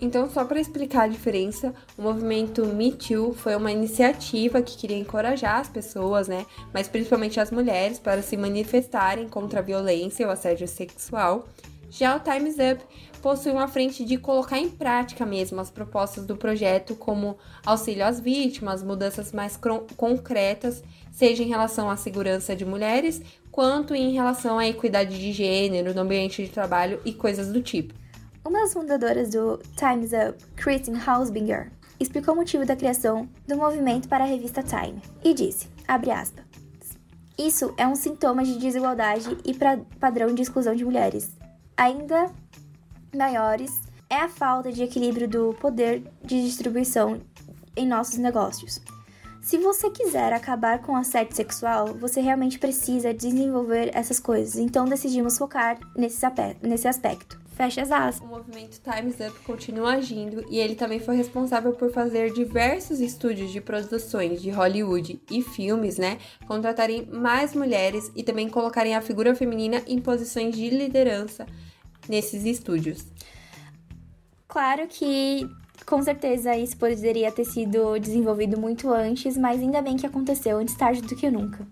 Então, 0.01 0.29
só 0.29 0.45
para 0.45 0.61
explicar 0.61 1.05
a 1.05 1.09
diferença, 1.09 1.73
o 1.97 2.03
movimento 2.03 2.67
Me 2.67 2.93
Too 2.93 3.33
foi 3.33 3.55
uma 3.55 3.71
iniciativa 3.71 4.61
que 4.61 4.77
queria 4.77 4.99
encorajar 4.99 5.61
as 5.61 5.69
pessoas, 5.69 6.29
né, 6.29 6.45
mas 6.73 6.89
principalmente 6.89 7.41
as 7.41 7.51
mulheres, 7.51 7.99
para 7.99 8.21
se 8.21 8.37
manifestarem 8.37 9.29
contra 9.29 9.61
a 9.61 9.63
violência 9.63 10.25
e 10.25 10.27
o 10.27 10.31
assédio 10.31 10.67
sexual. 10.67 11.47
Já 11.97 12.17
o 12.17 12.19
Time's 12.19 12.57
Up 12.57 12.85
possui 13.23 13.53
uma 13.53 13.69
frente 13.69 14.05
de 14.05 14.19
colocar 14.19 14.59
em 14.59 14.69
prática 14.69 15.25
mesmo 15.25 15.61
as 15.61 15.71
propostas 15.71 16.27
do 16.27 16.37
projeto, 16.37 16.97
como 16.97 17.39
auxílio 17.65 18.05
às 18.05 18.19
vítimas, 18.19 18.83
mudanças 18.83 19.31
mais 19.31 19.57
concretas, 19.97 20.83
seja 21.13 21.45
em 21.45 21.47
relação 21.47 21.89
à 21.89 21.97
segurança 21.97 22.57
de 22.57 22.65
mulheres, 22.65 23.23
quanto 23.49 23.95
em 23.95 24.13
relação 24.13 24.59
à 24.59 24.67
equidade 24.67 25.21
de 25.21 25.31
gênero 25.31 25.95
no 25.95 26.01
ambiente 26.01 26.43
de 26.43 26.51
trabalho 26.51 27.01
e 27.05 27.13
coisas 27.13 27.53
do 27.53 27.63
tipo. 27.63 27.95
Uma 28.45 28.63
das 28.63 28.73
fundadoras 28.73 29.31
do 29.31 29.61
Time's 29.77 30.11
Up, 30.11 30.45
Kristen 30.57 30.97
Hausbinger, 30.97 31.71
explicou 32.01 32.35
o 32.35 32.39
motivo 32.39 32.67
da 32.67 32.75
criação 32.75 33.29
do 33.47 33.57
movimento 33.57 34.09
para 34.09 34.25
a 34.25 34.27
revista 34.27 34.65
Time 34.65 35.01
e 35.23 35.33
disse, 35.33 35.69
abre 35.87 36.11
aspas, 36.11 36.45
isso 37.39 37.73
é 37.77 37.87
um 37.87 37.95
sintoma 37.95 38.43
de 38.43 38.59
desigualdade 38.59 39.39
e 39.45 39.55
padrão 40.01 40.35
de 40.35 40.43
exclusão 40.43 40.75
de 40.75 40.85
mulheres. 40.85 41.44
Ainda 41.77 42.31
maiores 43.15 43.81
é 44.09 44.17
a 44.17 44.29
falta 44.29 44.71
de 44.71 44.83
equilíbrio 44.83 45.29
do 45.29 45.55
poder 45.55 46.05
de 46.23 46.43
distribuição 46.43 47.21
em 47.77 47.87
nossos 47.87 48.17
negócios. 48.17 48.81
Se 49.43 49.59
você 49.59 49.91
quiser 49.91 50.33
acabar 50.33 50.81
com 50.81 50.97
assédio 50.97 51.37
sexual, 51.37 51.95
você 51.95 52.21
realmente 52.21 52.59
precisa 52.59 53.13
desenvolver 53.13 53.91
essas 53.93 54.19
coisas. 54.19 54.57
Então 54.57 54.87
decidimos 54.87 55.37
focar 55.37 55.79
nesse, 55.97 56.25
nesse 56.63 56.89
aspecto. 56.89 57.39
Fecha 57.55 57.83
as 57.83 57.93
asas. 57.93 58.21
O 58.21 58.27
movimento 58.27 58.81
Times 58.81 59.17
Up 59.21 59.39
continua 59.45 59.95
agindo 59.95 60.45
e 60.49 60.59
ele 60.59 60.75
também 60.75 60.99
foi 60.99 61.17
responsável 61.17 61.73
por 61.73 61.93
fazer 61.93 62.33
diversos 62.33 63.01
estúdios 63.01 63.53
de 63.53 63.61
produções 63.61 64.41
de 64.41 64.51
Hollywood 64.51 65.21
e 65.31 65.43
filmes, 65.43 65.99
né, 65.99 66.19
contratarem 66.49 67.07
mais 67.07 67.55
mulheres 67.55 68.11
e 68.17 68.25
também 68.25 68.49
colocarem 68.49 68.97
a 68.97 69.01
figura 69.01 69.37
feminina 69.37 69.83
em 69.87 70.01
posições 70.01 70.57
de 70.57 70.69
liderança 70.69 71.47
nesses 72.09 72.45
estúdios. 72.45 73.05
Claro 74.49 74.87
que 74.89 75.49
com 75.85 76.03
certeza 76.03 76.57
isso 76.57 76.77
poderia 76.77 77.31
ter 77.31 77.45
sido 77.45 77.99
desenvolvido 77.99 78.59
muito 78.59 78.93
antes, 78.93 79.37
mas 79.37 79.61
ainda 79.61 79.83
bem 79.83 79.97
que 79.97 80.07
aconteceu 80.07 80.59
antes 80.59 80.77
tarde 80.77 81.03
do 81.03 81.17
que 81.17 81.31
nunca. 81.31 81.67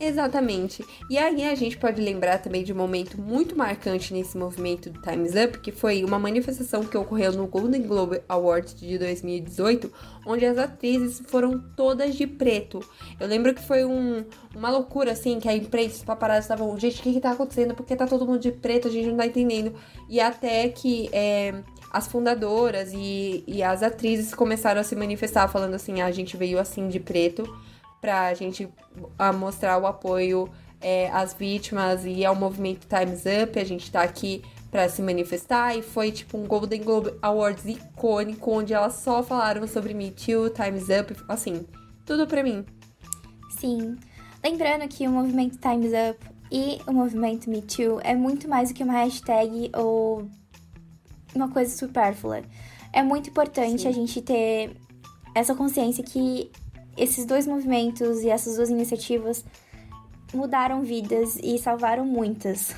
Exatamente. 0.00 0.84
E 1.10 1.18
aí 1.18 1.42
a 1.42 1.54
gente 1.56 1.76
pode 1.76 2.00
lembrar 2.00 2.38
também 2.38 2.62
de 2.62 2.72
um 2.72 2.76
momento 2.76 3.20
muito 3.20 3.56
marcante 3.56 4.14
nesse 4.14 4.38
movimento 4.38 4.90
do 4.90 5.02
Time's 5.02 5.32
Up, 5.34 5.58
que 5.58 5.72
foi 5.72 6.04
uma 6.04 6.20
manifestação 6.20 6.84
que 6.84 6.96
ocorreu 6.96 7.32
no 7.32 7.48
Golden 7.48 7.82
Globe 7.82 8.22
Awards 8.28 8.74
de 8.76 8.96
2018, 8.96 9.92
onde 10.24 10.46
as 10.46 10.56
atrizes 10.56 11.20
foram 11.26 11.58
todas 11.74 12.14
de 12.14 12.28
preto. 12.28 12.78
Eu 13.18 13.26
lembro 13.26 13.52
que 13.52 13.60
foi 13.60 13.84
um, 13.84 14.24
uma 14.54 14.70
loucura, 14.70 15.10
assim, 15.10 15.40
que 15.40 15.48
a 15.48 15.54
imprensa, 15.54 15.96
os 15.96 16.04
paparazzi 16.04 16.42
estavam, 16.42 16.78
gente, 16.78 17.00
o 17.00 17.02
que 17.02 17.14
que 17.14 17.20
tá 17.20 17.32
acontecendo? 17.32 17.74
Por 17.74 17.84
que 17.84 17.96
tá 17.96 18.06
todo 18.06 18.24
mundo 18.24 18.38
de 18.38 18.52
preto? 18.52 18.86
A 18.86 18.90
gente 18.92 19.08
não 19.08 19.16
tá 19.16 19.26
entendendo. 19.26 19.74
E 20.08 20.20
até 20.20 20.68
que 20.68 21.08
é, 21.12 21.60
as 21.90 22.06
fundadoras 22.06 22.92
e, 22.92 23.42
e 23.48 23.64
as 23.64 23.82
atrizes 23.82 24.32
começaram 24.32 24.80
a 24.80 24.84
se 24.84 24.94
manifestar, 24.94 25.48
falando 25.48 25.74
assim, 25.74 26.00
ah, 26.00 26.06
a 26.06 26.12
gente 26.12 26.36
veio 26.36 26.60
assim 26.60 26.86
de 26.86 27.00
preto 27.00 27.42
pra 28.00 28.32
gente 28.34 28.68
a 29.18 29.32
mostrar 29.32 29.78
o 29.78 29.86
apoio 29.86 30.48
é, 30.80 31.10
às 31.10 31.34
vítimas 31.34 32.04
e 32.04 32.24
ao 32.24 32.34
movimento 32.34 32.86
Time's 32.86 33.24
Up. 33.42 33.58
A 33.58 33.64
gente 33.64 33.90
tá 33.90 34.02
aqui 34.02 34.42
para 34.70 34.88
se 34.88 35.00
manifestar 35.02 35.76
e 35.76 35.82
foi 35.82 36.12
tipo 36.12 36.36
um 36.36 36.46
Golden 36.46 36.82
Globe 36.82 37.14
Awards 37.22 37.64
icônico 37.64 38.50
onde 38.50 38.74
elas 38.74 38.94
só 38.94 39.22
falaram 39.22 39.66
sobre 39.66 39.94
Me 39.94 40.10
Too, 40.10 40.50
Time's 40.50 40.88
Up, 40.88 41.14
assim, 41.28 41.66
tudo 42.04 42.26
para 42.26 42.42
mim. 42.42 42.64
Sim. 43.58 43.96
Lembrando 44.44 44.86
que 44.88 45.06
o 45.06 45.10
movimento 45.10 45.58
Time's 45.58 45.90
Up 46.10 46.24
E 46.50 46.80
o 46.86 46.92
movimento 46.92 47.50
Me 47.50 47.60
Too 47.60 48.00
é 48.04 48.14
muito 48.14 48.48
mais 48.48 48.68
do 48.68 48.74
que 48.74 48.84
uma 48.84 48.92
hashtag 48.92 49.70
ou 49.76 50.28
uma 51.34 51.50
coisa 51.50 51.76
supérflua. 51.76 52.42
É 52.92 53.02
muito 53.02 53.30
importante 53.30 53.82
Sim. 53.82 53.88
a 53.88 53.92
gente 53.92 54.22
ter 54.22 54.76
essa 55.34 55.54
consciência 55.54 56.02
que 56.02 56.50
esses 56.98 57.24
dois 57.24 57.46
movimentos 57.46 58.22
e 58.22 58.28
essas 58.28 58.56
duas 58.56 58.70
iniciativas 58.70 59.44
mudaram 60.32 60.82
vidas 60.82 61.38
e 61.42 61.58
salvaram 61.58 62.04
muitas. 62.04 62.74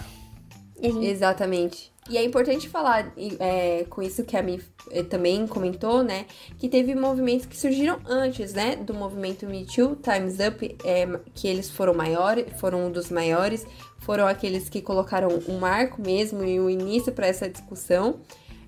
Exatamente. 0.83 1.92
E 2.09 2.16
é 2.16 2.24
importante 2.24 2.68
falar 2.68 3.12
é, 3.38 3.85
com 3.88 4.02
isso 4.02 4.24
que 4.24 4.37
a 4.37 4.42
Mi 4.42 4.61
eh, 4.90 5.02
também 5.02 5.46
comentou, 5.46 6.02
né? 6.02 6.26
Que 6.59 6.68
teve 6.68 6.94
movimentos 6.94 7.46
que 7.46 7.56
surgiram 7.56 8.00
antes, 8.04 8.52
né? 8.54 8.74
Do 8.74 8.94
movimento 8.94 9.46
Me 9.46 9.64
Too, 9.64 9.96
Time's 9.96 10.38
Up, 10.40 10.76
é, 10.83 11.06
que 11.35 11.46
eles 11.46 11.70
foram 11.70 11.94
maiores, 11.94 12.46
foram 12.59 12.87
um 12.87 12.90
dos 12.90 13.11
maiores, 13.11 13.64
foram 13.98 14.26
aqueles 14.26 14.68
que 14.68 14.80
colocaram 14.80 15.28
um 15.46 15.59
marco 15.59 16.00
mesmo 16.00 16.42
e 16.42 16.59
o 16.59 16.64
um 16.64 16.70
início 16.70 17.12
para 17.12 17.26
essa 17.26 17.48
discussão. 17.48 18.20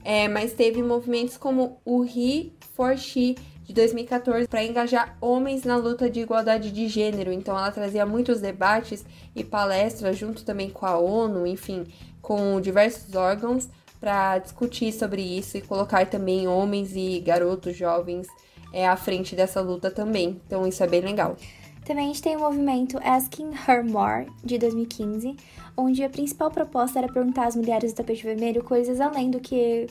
É, 0.04 0.28
mas 0.28 0.52
teve 0.52 0.82
movimentos 0.82 1.36
como 1.36 1.80
o 1.84 2.04
He 2.04 2.52
for 2.74 2.96
She 2.96 3.36
de 3.62 3.72
2014 3.72 4.48
para 4.48 4.64
engajar 4.64 5.16
homens 5.20 5.64
na 5.64 5.76
luta 5.76 6.10
de 6.10 6.20
igualdade 6.20 6.70
de 6.70 6.88
gênero. 6.88 7.32
Então 7.32 7.56
ela 7.56 7.70
trazia 7.70 8.04
muitos 8.04 8.40
debates 8.40 9.04
e 9.34 9.44
palestras 9.44 10.16
junto 10.18 10.44
também 10.44 10.70
com 10.70 10.86
a 10.86 10.98
ONU, 10.98 11.46
enfim, 11.46 11.86
com 12.20 12.60
diversos 12.60 13.14
órgãos 13.14 13.68
para 14.00 14.38
discutir 14.38 14.92
sobre 14.92 15.22
isso 15.22 15.56
e 15.56 15.62
colocar 15.62 16.06
também 16.06 16.48
homens 16.48 16.96
e 16.96 17.20
garotos 17.20 17.76
jovens 17.76 18.26
é, 18.72 18.88
à 18.88 18.96
frente 18.96 19.36
dessa 19.36 19.60
luta 19.60 19.90
também. 19.90 20.40
Então 20.46 20.66
isso 20.66 20.82
é 20.82 20.86
bem 20.86 21.00
legal. 21.00 21.36
Também 21.84 22.04
a 22.04 22.08
gente 22.08 22.22
tem 22.22 22.36
o 22.36 22.40
movimento 22.40 22.98
Asking 23.02 23.50
Her 23.66 23.84
More, 23.84 24.26
de 24.44 24.56
2015, 24.56 25.36
onde 25.76 26.04
a 26.04 26.08
principal 26.08 26.50
proposta 26.50 26.98
era 27.00 27.12
perguntar 27.12 27.46
às 27.46 27.56
mulheres 27.56 27.92
do 27.92 27.96
tapete 27.96 28.22
vermelho 28.22 28.62
coisas 28.62 29.00
além 29.00 29.30
do 29.30 29.40
que. 29.40 29.86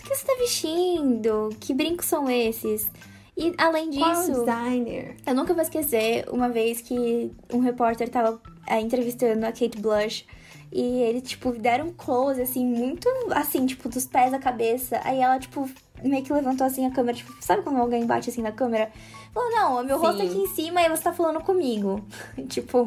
Do 0.00 0.08
que 0.08 0.16
você 0.16 0.22
está 0.22 0.34
vestindo, 0.34 1.50
que 1.60 1.74
brincos 1.74 2.06
são 2.06 2.30
esses. 2.30 2.90
E 3.36 3.54
além 3.56 3.90
Qual 3.92 4.12
disso, 4.12 4.32
designer? 4.44 5.16
eu 5.26 5.34
nunca 5.34 5.54
vou 5.54 5.62
esquecer 5.62 6.26
uma 6.30 6.48
vez 6.48 6.80
que 6.80 7.30
um 7.52 7.60
repórter 7.60 8.08
tava 8.08 8.40
é, 8.66 8.80
entrevistando 8.80 9.46
a 9.46 9.52
Kate 9.52 9.78
Blush 9.78 10.26
e 10.72 11.02
ele, 11.02 11.20
tipo, 11.20 11.52
deram 11.52 11.86
um 11.86 11.92
close, 11.92 12.40
assim, 12.40 12.64
muito 12.64 13.08
assim, 13.30 13.66
tipo, 13.66 13.88
dos 13.88 14.06
pés 14.06 14.32
à 14.32 14.38
cabeça. 14.38 15.00
Aí 15.04 15.20
ela, 15.20 15.38
tipo, 15.38 15.68
meio 16.02 16.22
que 16.22 16.32
levantou 16.32 16.66
assim 16.66 16.86
a 16.86 16.90
câmera, 16.90 17.16
tipo, 17.16 17.32
sabe 17.40 17.62
quando 17.62 17.78
alguém 17.78 18.06
bate 18.06 18.30
assim 18.30 18.42
na 18.42 18.52
câmera? 18.52 18.90
Falou, 19.32 19.50
não, 19.50 19.84
meu 19.84 19.98
rosto 19.98 20.20
Sim. 20.20 20.28
aqui 20.28 20.38
em 20.38 20.46
cima 20.48 20.82
e 20.82 20.88
você 20.88 21.02
tá 21.02 21.12
falando 21.12 21.40
comigo. 21.40 22.04
tipo, 22.48 22.86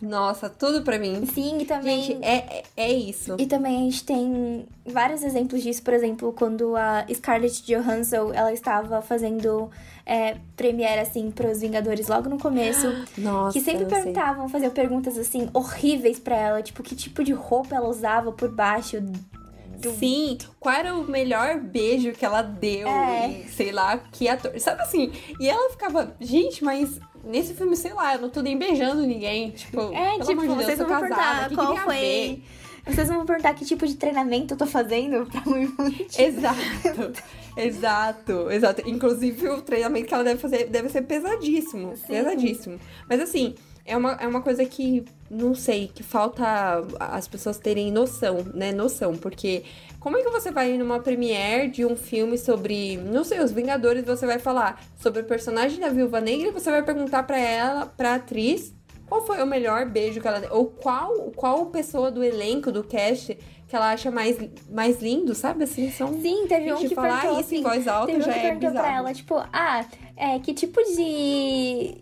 Nossa, 0.00 0.48
tudo 0.48 0.82
pra 0.82 0.98
mim. 0.98 1.26
sim, 1.26 1.58
e 1.58 1.64
também. 1.64 2.02
Gente, 2.02 2.24
é, 2.24 2.36
é, 2.36 2.64
é 2.76 2.92
isso. 2.92 3.36
E 3.38 3.46
também 3.46 3.76
a 3.76 3.80
gente 3.90 4.04
tem 4.04 4.66
vários 4.86 5.22
exemplos 5.22 5.62
disso, 5.62 5.82
por 5.82 5.92
exemplo, 5.92 6.32
quando 6.32 6.76
a 6.76 7.04
Scarlett 7.12 7.64
Johansson, 7.64 8.32
ela 8.32 8.52
estava 8.52 9.02
fazendo 9.02 9.70
é, 10.06 10.36
premiere, 10.56 11.00
assim, 11.00 11.30
pros 11.30 11.60
Vingadores 11.60 12.08
logo 12.08 12.28
no 12.28 12.38
começo. 12.38 12.86
Nossa, 13.18 13.58
Que 13.58 13.64
sempre 13.64 13.86
perguntavam, 13.86 14.48
faziam 14.48 14.70
perguntas 14.70 15.18
assim, 15.18 15.50
horríveis 15.52 16.18
pra 16.18 16.36
ela, 16.36 16.62
tipo, 16.62 16.82
que 16.82 16.94
tipo 16.94 17.24
de 17.24 17.32
roupa 17.32 17.74
ela 17.74 17.88
usava 17.88 18.32
por 18.32 18.50
baixo. 18.50 18.98
Do... 19.80 19.92
Sim, 19.92 20.36
qual 20.58 20.74
era 20.74 20.94
o 20.94 21.04
melhor 21.08 21.60
beijo 21.60 22.12
que 22.12 22.24
ela 22.24 22.42
deu 22.42 22.88
É. 22.88 23.44
sei 23.48 23.70
lá, 23.72 23.98
que 23.98 24.28
ator. 24.28 24.58
Sabe 24.58 24.82
assim? 24.82 25.12
E 25.38 25.48
ela 25.48 25.70
ficava, 25.70 26.16
gente, 26.20 26.64
mas 26.64 26.98
nesse 27.24 27.54
filme, 27.54 27.76
sei 27.76 27.92
lá, 27.92 28.14
eu 28.14 28.20
não 28.22 28.30
tô 28.30 28.40
nem 28.42 28.58
beijando 28.58 29.02
ninguém. 29.06 29.50
Tipo, 29.50 29.92
É, 29.94 30.18
tipo, 30.20 30.40
de 30.40 30.46
Deus, 30.48 30.64
vocês 30.64 30.78
vão 30.78 30.88
casada, 30.88 31.48
perguntar 31.48 31.54
qual 31.56 31.76
foi. 31.78 31.94
ver? 31.96 32.42
Vocês 32.86 33.08
vão 33.08 33.26
perguntar 33.26 33.52
que 33.54 33.64
tipo 33.66 33.86
de 33.86 33.96
treinamento 33.96 34.54
eu 34.54 34.58
tô 34.58 34.66
fazendo 34.66 35.26
pra 35.26 35.42
muito. 35.44 35.76
Exato. 36.18 37.12
Exato, 37.56 38.50
exato. 38.50 38.82
Inclusive, 38.88 39.48
o 39.48 39.60
treinamento 39.60 40.06
que 40.06 40.14
ela 40.14 40.22
deve 40.24 40.40
fazer 40.40 40.68
deve 40.68 40.88
ser 40.88 41.02
pesadíssimo. 41.02 41.96
Sim. 41.96 42.06
Pesadíssimo. 42.06 42.78
Mas 43.08 43.20
assim, 43.20 43.54
é 43.84 43.96
uma, 43.96 44.12
é 44.12 44.26
uma 44.28 44.40
coisa 44.40 44.64
que, 44.64 45.04
não 45.30 45.54
sei, 45.54 45.90
que 45.92 46.02
falta 46.02 46.44
as 46.98 47.28
pessoas 47.28 47.58
terem 47.58 47.92
noção, 47.92 48.44
né? 48.54 48.72
Noção, 48.72 49.16
porque 49.16 49.64
como 50.00 50.16
é 50.16 50.22
que 50.22 50.30
você 50.30 50.50
vai 50.50 50.72
ir 50.72 50.78
numa 50.78 51.00
premiere 51.00 51.68
de 51.68 51.84
um 51.84 51.96
filme 51.96 52.38
sobre, 52.38 52.96
não 52.96 53.24
sei, 53.24 53.40
os 53.40 53.52
Vingadores, 53.52 54.04
você 54.04 54.26
vai 54.26 54.38
falar 54.38 54.82
sobre 54.96 55.22
o 55.22 55.24
personagem 55.24 55.80
da 55.80 55.88
Viúva 55.88 56.20
Negra 56.20 56.48
e 56.48 56.52
você 56.52 56.70
vai 56.70 56.82
perguntar 56.82 57.24
pra 57.24 57.38
ela, 57.38 57.86
pra 57.86 58.14
atriz, 58.14 58.74
qual 59.06 59.26
foi 59.26 59.42
o 59.42 59.46
melhor 59.46 59.86
beijo 59.86 60.20
que 60.20 60.28
ela 60.28 60.40
deu? 60.40 60.50
Ou 60.52 60.66
qual, 60.66 61.30
qual 61.34 61.66
pessoa 61.66 62.10
do 62.10 62.22
elenco, 62.22 62.70
do 62.70 62.84
cast, 62.84 63.36
que 63.66 63.76
ela 63.76 63.90
acha 63.90 64.10
mais, 64.10 64.38
mais 64.70 65.00
lindo, 65.02 65.34
sabe? 65.34 65.64
Assim, 65.64 65.90
são. 65.90 66.12
Sim, 66.20 66.46
teve 66.46 66.72
um 66.72 66.76
que 66.76 66.94
falar 66.94 67.20
perguntou 67.20 67.40
isso 67.40 67.48
assim, 67.48 67.58
em 67.58 67.62
voz 67.62 67.88
alta 67.88 68.06
teve 68.06 68.18
um 68.18 68.24
já 68.24 68.32
que 68.32 68.38
é 68.38 68.42
perguntou 68.42 68.70
bizarro. 68.70 68.86
pra 68.86 68.96
ela, 68.96 69.14
tipo, 69.14 69.34
ah, 69.52 69.84
é, 70.16 70.38
que 70.38 70.54
tipo 70.54 70.80
de... 70.94 71.98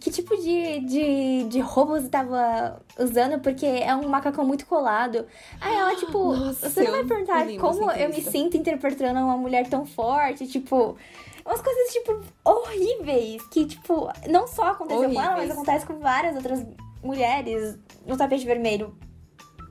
Que 0.00 0.10
tipo 0.10 0.36
de, 0.36 0.80
de, 0.80 1.44
de 1.44 1.60
roupa 1.60 2.00
você 2.00 2.08
tava 2.08 2.80
usando? 2.98 3.40
Porque 3.40 3.64
é 3.64 3.94
um 3.94 4.08
macacão 4.08 4.44
muito 4.44 4.66
colado. 4.66 5.26
Aí 5.60 5.74
ela, 5.74 5.94
tipo, 5.96 6.34
Nossa, 6.34 6.68
você 6.68 6.82
não 6.82 6.90
vai 6.90 7.04
perguntar 7.04 7.46
como 7.58 7.86
dessa 7.86 8.00
eu 8.00 8.08
me 8.08 8.20
sinto 8.20 8.56
interpretando 8.56 9.20
uma 9.20 9.36
mulher 9.36 9.68
tão 9.68 9.86
forte, 9.86 10.46
tipo... 10.46 10.96
Umas 11.44 11.62
coisas, 11.62 11.92
tipo, 11.92 12.20
horríveis. 12.44 13.40
Que, 13.50 13.64
tipo, 13.66 14.10
não 14.28 14.48
só 14.48 14.72
aconteceu 14.72 15.08
com 15.08 15.20
ela, 15.20 15.36
mas 15.36 15.36
Horríveis. 15.36 15.50
acontece 15.52 15.86
com 15.86 15.98
várias 16.00 16.34
outras 16.34 16.66
mulheres 17.00 17.78
no 18.04 18.16
tapete 18.16 18.44
vermelho. 18.44 18.92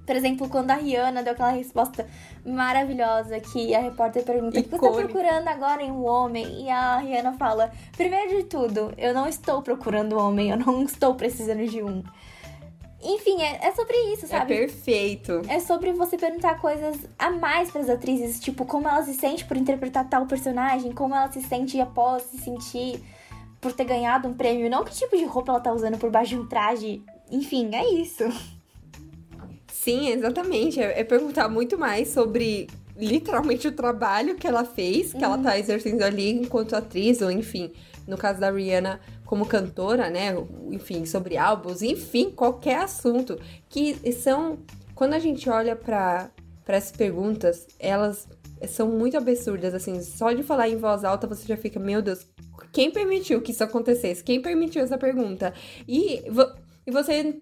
Por 0.06 0.16
exemplo, 0.16 0.48
quando 0.48 0.72
a 0.72 0.76
Rihanna 0.76 1.24
deu 1.24 1.34
aquela 1.34 1.50
resposta 1.52 2.06
maravilhosa 2.46 3.40
que 3.40 3.74
a 3.74 3.80
repórter 3.80 4.24
pergunta: 4.24 4.60
O 4.60 4.64
que 4.64 4.70
você 4.70 4.78
tá 4.78 4.88
Icônica. 4.88 5.10
procurando 5.10 5.48
agora 5.48 5.82
em 5.82 5.92
um 5.92 6.06
homem? 6.06 6.64
E 6.66 6.70
a 6.70 6.98
Rihanna 6.98 7.34
fala: 7.34 7.72
Primeiro 7.98 8.38
de 8.38 8.44
tudo, 8.44 8.94
eu 8.98 9.14
não 9.14 9.28
estou 9.28 9.62
procurando 9.62 10.16
um 10.16 10.20
homem, 10.20 10.50
eu 10.52 10.58
não 10.58 10.84
estou 10.84 11.16
precisando 11.16 11.66
de 11.68 11.82
um. 11.82 12.04
Enfim, 13.08 13.40
é, 13.42 13.68
é 13.68 13.72
sobre 13.72 13.96
isso, 14.14 14.26
É 14.26 14.30
sabe? 14.30 14.56
perfeito. 14.56 15.42
É 15.48 15.60
sobre 15.60 15.92
você 15.94 16.18
perguntar 16.18 16.60
coisas 16.60 16.98
a 17.20 17.30
mais 17.30 17.70
pras 17.70 17.88
atrizes, 17.90 18.40
tipo, 18.40 18.66
como 18.66 18.88
ela 18.88 19.04
se 19.04 19.14
sente 19.14 19.46
por 19.46 19.56
interpretar 19.58 20.10
tal 20.10 20.26
personagem, 20.26 20.92
como 20.92 21.14
ela 21.14 21.32
se 21.32 21.42
sente 21.44 21.80
após 21.80 22.24
se 22.24 22.40
sentir 22.40 23.04
por 23.62 23.74
ter 23.74 23.84
ganhado 23.86 24.28
um 24.28 24.34
prêmio, 24.34 24.70
não 24.70 24.84
que 24.84 24.92
tipo 24.94 25.16
de 25.16 25.26
roupa 25.26 25.52
ela 25.52 25.60
tá 25.60 25.72
usando 25.72 25.98
por 26.00 26.10
baixo 26.10 26.32
de 26.36 26.42
um 26.42 26.48
traje. 26.48 27.04
Enfim, 27.32 27.70
é 27.76 27.88
isso. 27.94 28.24
Sim, 29.86 30.10
exatamente. 30.10 30.80
É, 30.80 31.00
é 31.00 31.04
perguntar 31.04 31.48
muito 31.48 31.78
mais 31.78 32.08
sobre 32.08 32.68
literalmente 32.98 33.68
o 33.68 33.72
trabalho 33.72 34.36
que 34.36 34.48
ela 34.48 34.66
fez, 34.66 35.14
que 35.14 35.24
ela 35.24 35.38
tá 35.38 35.60
exercendo 35.60 36.02
ali 36.02 36.32
enquanto 36.32 36.74
atriz, 36.76 37.22
ou 37.22 37.30
enfim, 37.30 37.72
no 38.08 38.18
caso 38.18 38.40
da 38.40 38.50
Rihanna 38.50 39.00
como 39.26 39.46
cantora, 39.46 40.10
né? 40.10 40.34
Enfim, 40.72 41.06
sobre 41.06 41.38
álbuns, 41.38 41.84
enfim, 41.84 42.32
qualquer 42.32 42.80
assunto. 42.80 43.40
Que 43.70 43.94
são. 44.12 44.58
Quando 44.96 45.14
a 45.14 45.20
gente 45.20 45.48
olha 45.50 45.76
para 45.76 46.32
essas 46.68 46.92
perguntas, 46.92 47.68
elas 47.78 48.28
são 48.68 48.88
muito 48.88 49.16
absurdas, 49.18 49.76
assim. 49.76 50.02
Só 50.02 50.32
de 50.32 50.42
falar 50.42 50.68
em 50.68 50.78
voz 50.78 51.04
alta 51.04 51.28
você 51.28 51.46
já 51.46 51.58
fica, 51.58 51.80
meu 51.80 52.02
Deus, 52.02 52.26
quem 52.72 52.90
permitiu 52.90 53.40
que 53.40 53.52
isso 53.52 53.64
acontecesse? 53.64 54.24
Quem 54.24 54.42
permitiu 54.42 54.82
essa 54.82 54.98
pergunta? 54.98 55.54
E, 55.88 56.24
vo- 56.32 56.52
e 56.88 56.92
você 56.92 57.40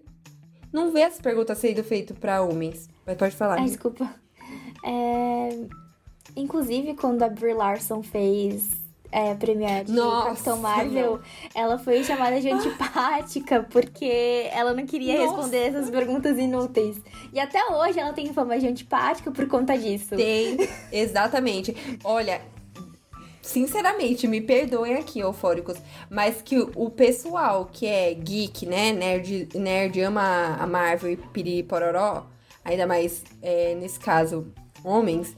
não 0.74 0.92
vê 0.92 1.00
essa 1.00 1.22
pergunta 1.22 1.54
sendo 1.54 1.82
feita 1.82 2.12
para 2.12 2.42
homens. 2.42 2.90
Mas 3.06 3.16
pode 3.16 3.34
falar. 3.34 3.58
Ai, 3.58 3.64
desculpa. 3.64 4.14
É, 4.84 5.48
Inclusive, 6.36 6.94
quando 6.94 7.22
a 7.22 7.28
Brie 7.28 7.54
Larson 7.54 8.02
fez 8.02 8.70
é, 9.12 9.32
a 9.32 9.34
premiere 9.36 9.84
de 9.84 9.92
Nossa, 9.92 10.30
Capitão 10.30 10.58
Marvel, 10.58 11.20
ela 11.54 11.78
foi 11.78 12.02
chamada 12.02 12.40
de 12.40 12.50
antipática 12.50 13.64
porque 13.70 14.48
ela 14.52 14.72
não 14.72 14.84
queria 14.84 15.14
Nossa. 15.14 15.36
responder 15.36 15.58
essas 15.58 15.90
perguntas 15.90 16.36
inúteis. 16.36 17.00
E 17.32 17.38
até 17.38 17.64
hoje 17.66 18.00
ela 18.00 18.12
tem 18.12 18.32
fama 18.32 18.58
de 18.58 18.66
antipática 18.66 19.30
por 19.30 19.46
conta 19.46 19.78
disso. 19.78 20.16
Tem, 20.16 20.56
exatamente. 20.90 21.74
Olha, 22.02 22.40
sinceramente, 23.44 24.26
me 24.26 24.40
perdoem 24.40 24.94
aqui, 24.94 25.20
eufóricos, 25.20 25.76
mas 26.10 26.40
que 26.42 26.58
o 26.74 26.90
pessoal 26.90 27.68
que 27.70 27.86
é 27.86 28.12
geek, 28.14 28.64
né, 28.66 28.92
nerd, 28.92 29.48
nerd 29.54 30.00
ama 30.00 30.56
a 30.58 30.66
Marvel 30.66 31.12
e 31.12 31.16
piri 31.16 31.62
pororó, 31.62 32.26
ainda 32.64 32.86
mais 32.86 33.22
é, 33.42 33.74
nesse 33.74 34.00
caso, 34.00 34.50
homens, 34.82 35.36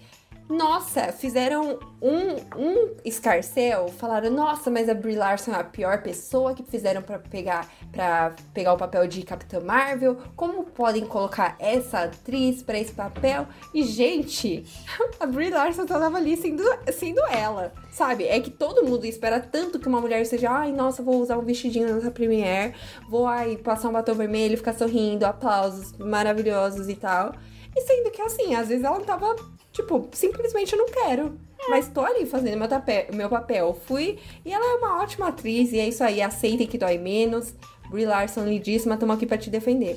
Nossa, 0.49 1.13
fizeram 1.13 1.77
um, 2.01 2.37
um 2.57 2.95
escarcel, 3.05 3.89
falaram, 3.89 4.31
nossa, 4.31 4.71
mas 4.71 4.89
a 4.89 4.95
Brie 4.95 5.17
Larson 5.17 5.51
é 5.51 5.57
a 5.57 5.65
pior 5.65 6.03
pessoa 6.03 6.55
que 6.55 6.63
fizeram 6.63 7.03
para 7.03 7.19
pegar 7.19 7.69
para 7.91 8.35
pegar 8.55 8.75
o 8.75 8.77
papel 8.77 9.09
de 9.09 9.23
Capitã 9.23 9.59
Marvel. 9.59 10.19
Como 10.37 10.63
podem 10.65 11.05
colocar 11.05 11.57
essa 11.59 12.05
atriz 12.05 12.63
para 12.63 12.79
esse 12.79 12.93
papel? 12.93 13.49
E 13.75 13.83
gente, 13.83 14.65
a 15.19 15.27
Brie 15.27 15.51
Larson 15.51 15.85
tava 15.85 16.17
ali 16.17 16.37
sendo, 16.37 16.63
sendo 16.93 17.21
ela, 17.27 17.73
sabe? 17.91 18.29
É 18.29 18.39
que 18.39 18.51
todo 18.51 18.85
mundo 18.85 19.05
espera 19.05 19.41
tanto 19.41 19.81
que 19.81 19.89
uma 19.89 20.01
mulher 20.01 20.25
seja, 20.27 20.51
ai, 20.51 20.71
nossa, 20.71 21.03
vou 21.03 21.21
usar 21.21 21.39
um 21.39 21.45
vestidinho 21.45 21.93
nessa 21.93 22.11
premiere, 22.13 22.73
vou 23.09 23.27
aí 23.27 23.57
passar 23.57 23.89
um 23.89 23.93
batom 23.93 24.15
vermelho, 24.15 24.57
ficar 24.57 24.75
sorrindo, 24.75 25.27
aplausos 25.27 25.93
maravilhosos 25.99 26.89
e 26.89 26.95
tal. 26.95 27.35
E 27.75 27.81
sendo 27.81 28.11
que 28.11 28.23
assim, 28.23 28.55
às 28.55 28.69
vezes 28.69 28.85
ela 28.85 29.01
tava 29.01 29.35
Tipo, 29.77 30.09
simplesmente 30.11 30.73
eu 30.73 30.79
não 30.79 30.87
quero. 30.87 31.39
É. 31.61 31.69
Mas 31.69 31.87
tô 31.91 32.01
ali 32.01 32.25
fazendo 32.25 32.57
meu, 32.57 32.69
meu 33.13 33.29
papel. 33.29 33.79
Fui. 33.87 34.19
E 34.43 34.51
ela 34.51 34.65
é 34.65 34.77
uma 34.77 35.03
ótima 35.03 35.29
atriz. 35.29 35.71
E 35.71 35.79
é 35.79 35.87
isso 35.87 36.03
aí. 36.03 36.23
Aceitem 36.23 36.67
que 36.67 36.79
dói 36.79 36.97
menos. 36.97 37.55
Brie 37.91 38.07
Larson, 38.07 38.47
lindíssima, 38.47 38.97
tamo 38.97 39.13
aqui 39.13 39.27
pra 39.27 39.37
te 39.39 39.51
defender. 39.51 39.97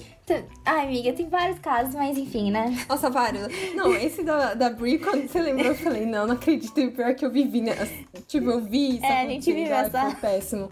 Ai, 0.64 0.86
amiga, 0.86 1.14
tem 1.14 1.28
vários 1.28 1.58
casos, 1.58 1.96
mas 1.96 2.20
enfim, 2.20 2.52
né? 2.52 2.86
Nossa, 2.88 3.10
vários. 3.10 3.48
Não, 3.74 3.96
esse 3.96 4.22
da, 4.22 4.54
da 4.54 4.70
Brie, 4.70 5.00
quando 5.00 5.28
você 5.28 5.42
lembrou, 5.42 5.70
eu 5.70 5.76
falei, 5.76 6.06
não, 6.06 6.28
não 6.28 6.36
acredito. 6.36 6.80
E 6.80 6.92
pior 6.92 7.16
que 7.16 7.26
eu 7.26 7.32
vivi, 7.32 7.62
né? 7.62 7.74
Tipo, 8.28 8.52
eu 8.52 8.62
vi 8.62 8.98
isso. 8.98 9.06
É, 9.06 9.22
a 9.22 9.28
gente 9.28 9.52
viu 9.52 9.74
essa. 9.74 10.02
Foi 10.12 10.16
péssimo. 10.16 10.70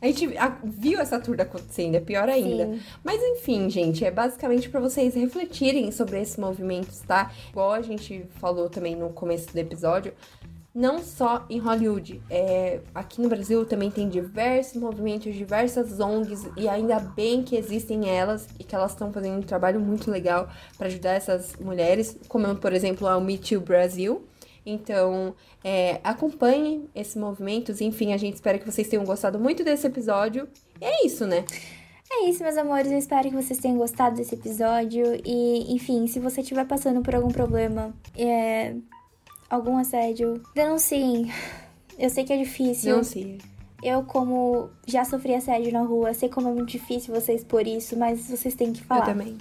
A 0.00 0.06
gente 0.06 0.28
viu 0.64 1.00
essa 1.00 1.18
tour 1.18 1.40
acontecendo, 1.40 1.94
é 1.94 2.00
pior 2.00 2.28
ainda. 2.28 2.66
Sim. 2.66 2.80
Mas 3.02 3.20
enfim, 3.22 3.68
gente, 3.70 4.04
é 4.04 4.10
basicamente 4.10 4.68
para 4.68 4.80
vocês 4.80 5.14
refletirem 5.14 5.90
sobre 5.90 6.20
esses 6.20 6.36
movimentos, 6.36 7.00
tá? 7.00 7.32
Igual 7.50 7.72
a 7.72 7.82
gente 7.82 8.24
falou 8.40 8.68
também 8.68 8.94
no 8.94 9.10
começo 9.10 9.52
do 9.52 9.58
episódio, 9.58 10.12
não 10.74 11.02
só 11.02 11.46
em 11.48 11.58
Hollywood. 11.58 12.20
É, 12.28 12.80
aqui 12.94 13.22
no 13.22 13.30
Brasil 13.30 13.64
também 13.64 13.90
tem 13.90 14.08
diversos 14.10 14.80
movimentos, 14.80 15.34
diversas 15.34 15.98
ONGs, 15.98 16.50
e 16.54 16.68
ainda 16.68 17.00
bem 17.00 17.42
que 17.42 17.56
existem 17.56 18.10
elas 18.10 18.46
e 18.58 18.64
que 18.64 18.74
elas 18.74 18.90
estão 18.92 19.10
fazendo 19.10 19.38
um 19.38 19.42
trabalho 19.42 19.80
muito 19.80 20.10
legal 20.10 20.50
para 20.76 20.88
ajudar 20.88 21.12
essas 21.12 21.56
mulheres, 21.56 22.18
como 22.28 22.54
por 22.56 22.74
exemplo 22.74 23.08
a 23.08 23.18
Me 23.18 23.38
Too 23.38 23.60
Brasil 23.60 24.26
então, 24.66 25.34
é, 25.62 26.00
acompanhem 26.02 26.88
esses 26.92 27.14
movimentos. 27.14 27.80
Enfim, 27.80 28.12
a 28.12 28.16
gente 28.16 28.34
espera 28.34 28.58
que 28.58 28.70
vocês 28.70 28.88
tenham 28.88 29.04
gostado 29.04 29.38
muito 29.38 29.62
desse 29.62 29.86
episódio. 29.86 30.48
E 30.80 30.84
é 30.84 31.06
isso, 31.06 31.24
né? 31.24 31.44
É 32.10 32.28
isso, 32.28 32.42
meus 32.42 32.56
amores. 32.56 32.90
Eu 32.90 32.98
espero 32.98 33.28
que 33.28 33.34
vocês 33.34 33.60
tenham 33.60 33.78
gostado 33.78 34.16
desse 34.16 34.34
episódio. 34.34 35.20
E, 35.24 35.72
enfim, 35.72 36.06
se 36.08 36.18
você 36.18 36.40
estiver 36.40 36.66
passando 36.66 37.00
por 37.00 37.14
algum 37.14 37.28
problema, 37.28 37.94
é, 38.16 38.74
algum 39.48 39.76
assédio, 39.78 40.42
denunciem. 40.54 41.30
Eu 41.98 42.10
sei 42.10 42.24
que 42.24 42.32
é 42.32 42.36
difícil. 42.36 42.92
Denuncie. 42.92 43.38
Eu, 43.82 44.02
como 44.02 44.70
já 44.86 45.04
sofri 45.04 45.34
assédio 45.34 45.72
na 45.72 45.82
rua, 45.82 46.12
sei 46.12 46.28
como 46.28 46.48
é 46.48 46.52
muito 46.52 46.70
difícil 46.70 47.14
vocês 47.14 47.44
por 47.44 47.66
isso, 47.66 47.96
mas 47.96 48.28
vocês 48.28 48.54
têm 48.54 48.72
que 48.72 48.82
falar. 48.82 49.02
Eu 49.02 49.06
também. 49.14 49.38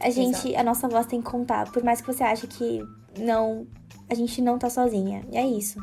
A 0.00 0.10
gente, 0.10 0.48
Exato. 0.48 0.60
a 0.60 0.64
nossa 0.64 0.88
voz 0.88 1.06
tem 1.06 1.20
que 1.20 1.30
contar. 1.30 1.70
Por 1.70 1.84
mais 1.84 2.00
que 2.00 2.06
você 2.06 2.24
ache 2.24 2.46
que 2.46 2.82
não 3.18 3.66
a 4.12 4.14
gente 4.14 4.42
não 4.42 4.58
tá 4.58 4.68
sozinha. 4.68 5.24
E 5.32 5.36
é 5.36 5.46
isso. 5.46 5.80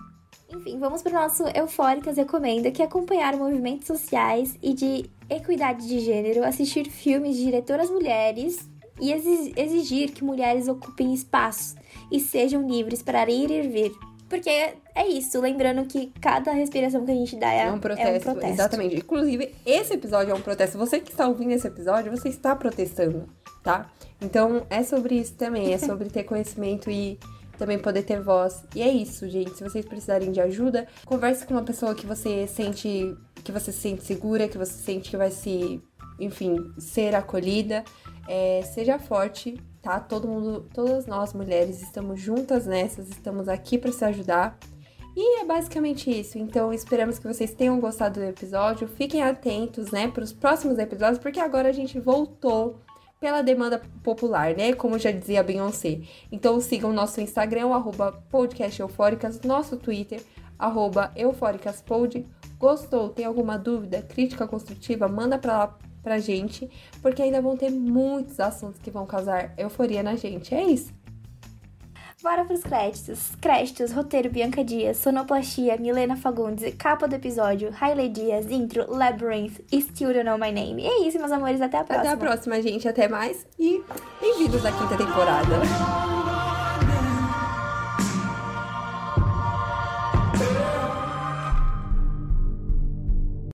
Enfim, 0.50 0.80
vamos 0.80 1.02
para 1.02 1.12
o 1.12 1.22
nosso 1.22 1.44
Eufóricas 1.48 2.18
Recomenda, 2.18 2.72
que 2.72 2.82
é 2.82 2.86
acompanhar 2.86 3.36
movimentos 3.36 3.88
sociais 3.88 4.56
e 4.62 4.74
de 4.74 5.10
equidade 5.30 5.88
de 5.88 6.00
gênero, 6.00 6.44
assistir 6.44 6.90
filmes 6.90 7.36
de 7.36 7.46
diretoras 7.46 7.90
mulheres 7.90 8.70
e 9.00 9.12
exigir 9.12 10.12
que 10.12 10.24
mulheres 10.24 10.68
ocupem 10.68 11.14
espaços 11.14 11.76
e 12.12 12.20
sejam 12.20 12.68
livres 12.68 13.02
para 13.02 13.30
ir 13.30 13.50
e 13.52 13.68
vir. 13.68 13.92
Porque 14.28 14.50
é 14.50 15.08
isso, 15.08 15.40
lembrando 15.42 15.86
que 15.86 16.12
cada 16.22 16.52
respiração 16.52 17.04
que 17.04 17.12
a 17.12 17.16
gente 17.16 17.36
dá 17.36 17.52
é, 17.52 17.66
é, 17.66 17.72
um, 17.72 17.80
protesto, 17.80 18.10
é 18.10 18.18
um 18.18 18.20
protesto. 18.20 18.54
Exatamente. 18.54 18.96
Inclusive, 18.98 19.56
esse 19.66 19.94
episódio 19.94 20.32
é 20.32 20.36
um 20.36 20.42
protesto. 20.42 20.78
Você 20.78 21.00
que 21.00 21.12
está 21.12 21.28
ouvindo 21.28 21.52
esse 21.52 21.66
episódio, 21.66 22.12
você 22.12 22.30
está 22.30 22.56
protestando, 22.56 23.28
tá? 23.64 23.90
Então, 24.22 24.68
é 24.70 24.84
sobre 24.84 25.16
isso 25.16 25.34
também. 25.34 25.74
É 25.74 25.80
sobre 25.80 26.10
ter 26.10 26.26
conhecimento 26.26 26.92
e 26.92 27.18
também 27.60 27.78
poder 27.78 28.04
ter 28.04 28.22
voz. 28.22 28.64
E 28.74 28.82
é 28.82 28.88
isso, 28.88 29.30
gente. 29.30 29.56
Se 29.56 29.64
vocês 29.64 29.86
precisarem 29.86 30.32
de 30.32 30.40
ajuda, 30.40 30.88
converse 31.06 31.46
com 31.46 31.54
uma 31.54 31.64
pessoa 31.64 31.94
que 31.94 32.06
você 32.06 32.48
sente 32.48 33.16
que 33.44 33.52
você 33.52 33.72
se 33.72 33.80
sente 33.80 34.04
segura, 34.04 34.48
que 34.48 34.58
você 34.58 34.74
sente 34.74 35.10
que 35.10 35.18
vai 35.18 35.30
se, 35.30 35.82
enfim, 36.20 36.74
ser 36.78 37.14
acolhida. 37.14 37.84
É, 38.28 38.62
seja 38.64 38.98
forte, 38.98 39.62
tá? 39.82 40.00
Todo 40.00 40.28
mundo, 40.28 40.68
todas 40.74 41.06
nós 41.06 41.34
mulheres 41.34 41.82
estamos 41.82 42.20
juntas 42.20 42.66
nessas, 42.66 43.10
estamos 43.10 43.48
aqui 43.48 43.78
para 43.78 43.92
se 43.92 44.06
ajudar. 44.06 44.58
E 45.16 45.42
é 45.42 45.46
basicamente 45.46 46.10
isso. 46.10 46.38
Então, 46.38 46.72
esperamos 46.72 47.20
que 47.20 47.28
vocês 47.28 47.54
tenham 47.54 47.80
gostado 47.80 48.20
do 48.20 48.26
episódio. 48.26 48.88
Fiquem 48.88 49.22
atentos, 49.22 49.92
né, 49.92 50.08
para 50.08 50.24
os 50.24 50.32
próximos 50.32 50.78
episódios, 50.78 51.20
porque 51.20 51.40
agora 51.40 51.70
a 51.70 51.74
gente 51.74 52.00
voltou 52.00 52.80
pela 53.20 53.42
demanda 53.42 53.82
popular, 54.02 54.56
né? 54.56 54.74
Como 54.74 54.98
já 54.98 55.12
dizia 55.12 55.44
Beyoncé. 55.44 56.02
Então 56.32 56.60
sigam 56.62 56.94
nosso 56.94 57.20
Instagram, 57.20 57.70
arroba 57.74 58.14
podcast 58.30 58.80
eufóricas, 58.80 59.42
nosso 59.42 59.76
Twitter, 59.78 60.22
arroba 60.58 61.12
eufóricaspod. 61.16 62.26
Gostou? 62.58 63.10
Tem 63.10 63.26
alguma 63.26 63.58
dúvida, 63.58 64.02
crítica 64.02 64.48
construtiva? 64.48 65.08
Manda 65.08 65.38
pra 65.38 65.58
lá 65.58 65.78
pra 66.02 66.18
gente, 66.18 66.70
porque 67.02 67.22
ainda 67.22 67.42
vão 67.42 67.58
ter 67.58 67.70
muitos 67.70 68.40
assuntos 68.40 68.80
que 68.80 68.90
vão 68.90 69.06
causar 69.06 69.54
euforia 69.58 70.02
na 70.02 70.16
gente. 70.16 70.56
É 70.56 70.64
isso. 70.64 70.94
Bora 72.22 72.44
pros 72.44 72.62
créditos. 72.62 73.32
Créditos, 73.40 73.94
roteiro 73.94 74.30
Bianca 74.30 74.62
Dias, 74.62 74.98
sonoplastia 74.98 75.78
Milena 75.78 76.18
Fagundes, 76.18 76.74
capa 76.78 77.08
do 77.08 77.16
episódio 77.16 77.74
Hailey 77.80 78.10
Dias, 78.10 78.52
intro 78.52 78.94
Labyrinth 78.94 79.62
Still 79.72 80.14
Don't 80.14 80.26
Know 80.26 80.38
My 80.38 80.52
Name. 80.52 80.84
E 80.84 80.88
é 80.88 81.08
isso, 81.08 81.18
meus 81.18 81.32
amores, 81.32 81.62
até 81.62 81.78
a 81.78 81.84
próxima. 81.86 82.12
Até 82.12 82.14
a 82.14 82.18
próxima, 82.18 82.62
gente. 82.62 82.90
Até 82.90 83.08
mais 83.08 83.48
e 83.58 83.82
bem-vindos 84.20 84.66
à 84.66 84.72
quinta 84.74 84.98
temporada. 84.98 86.39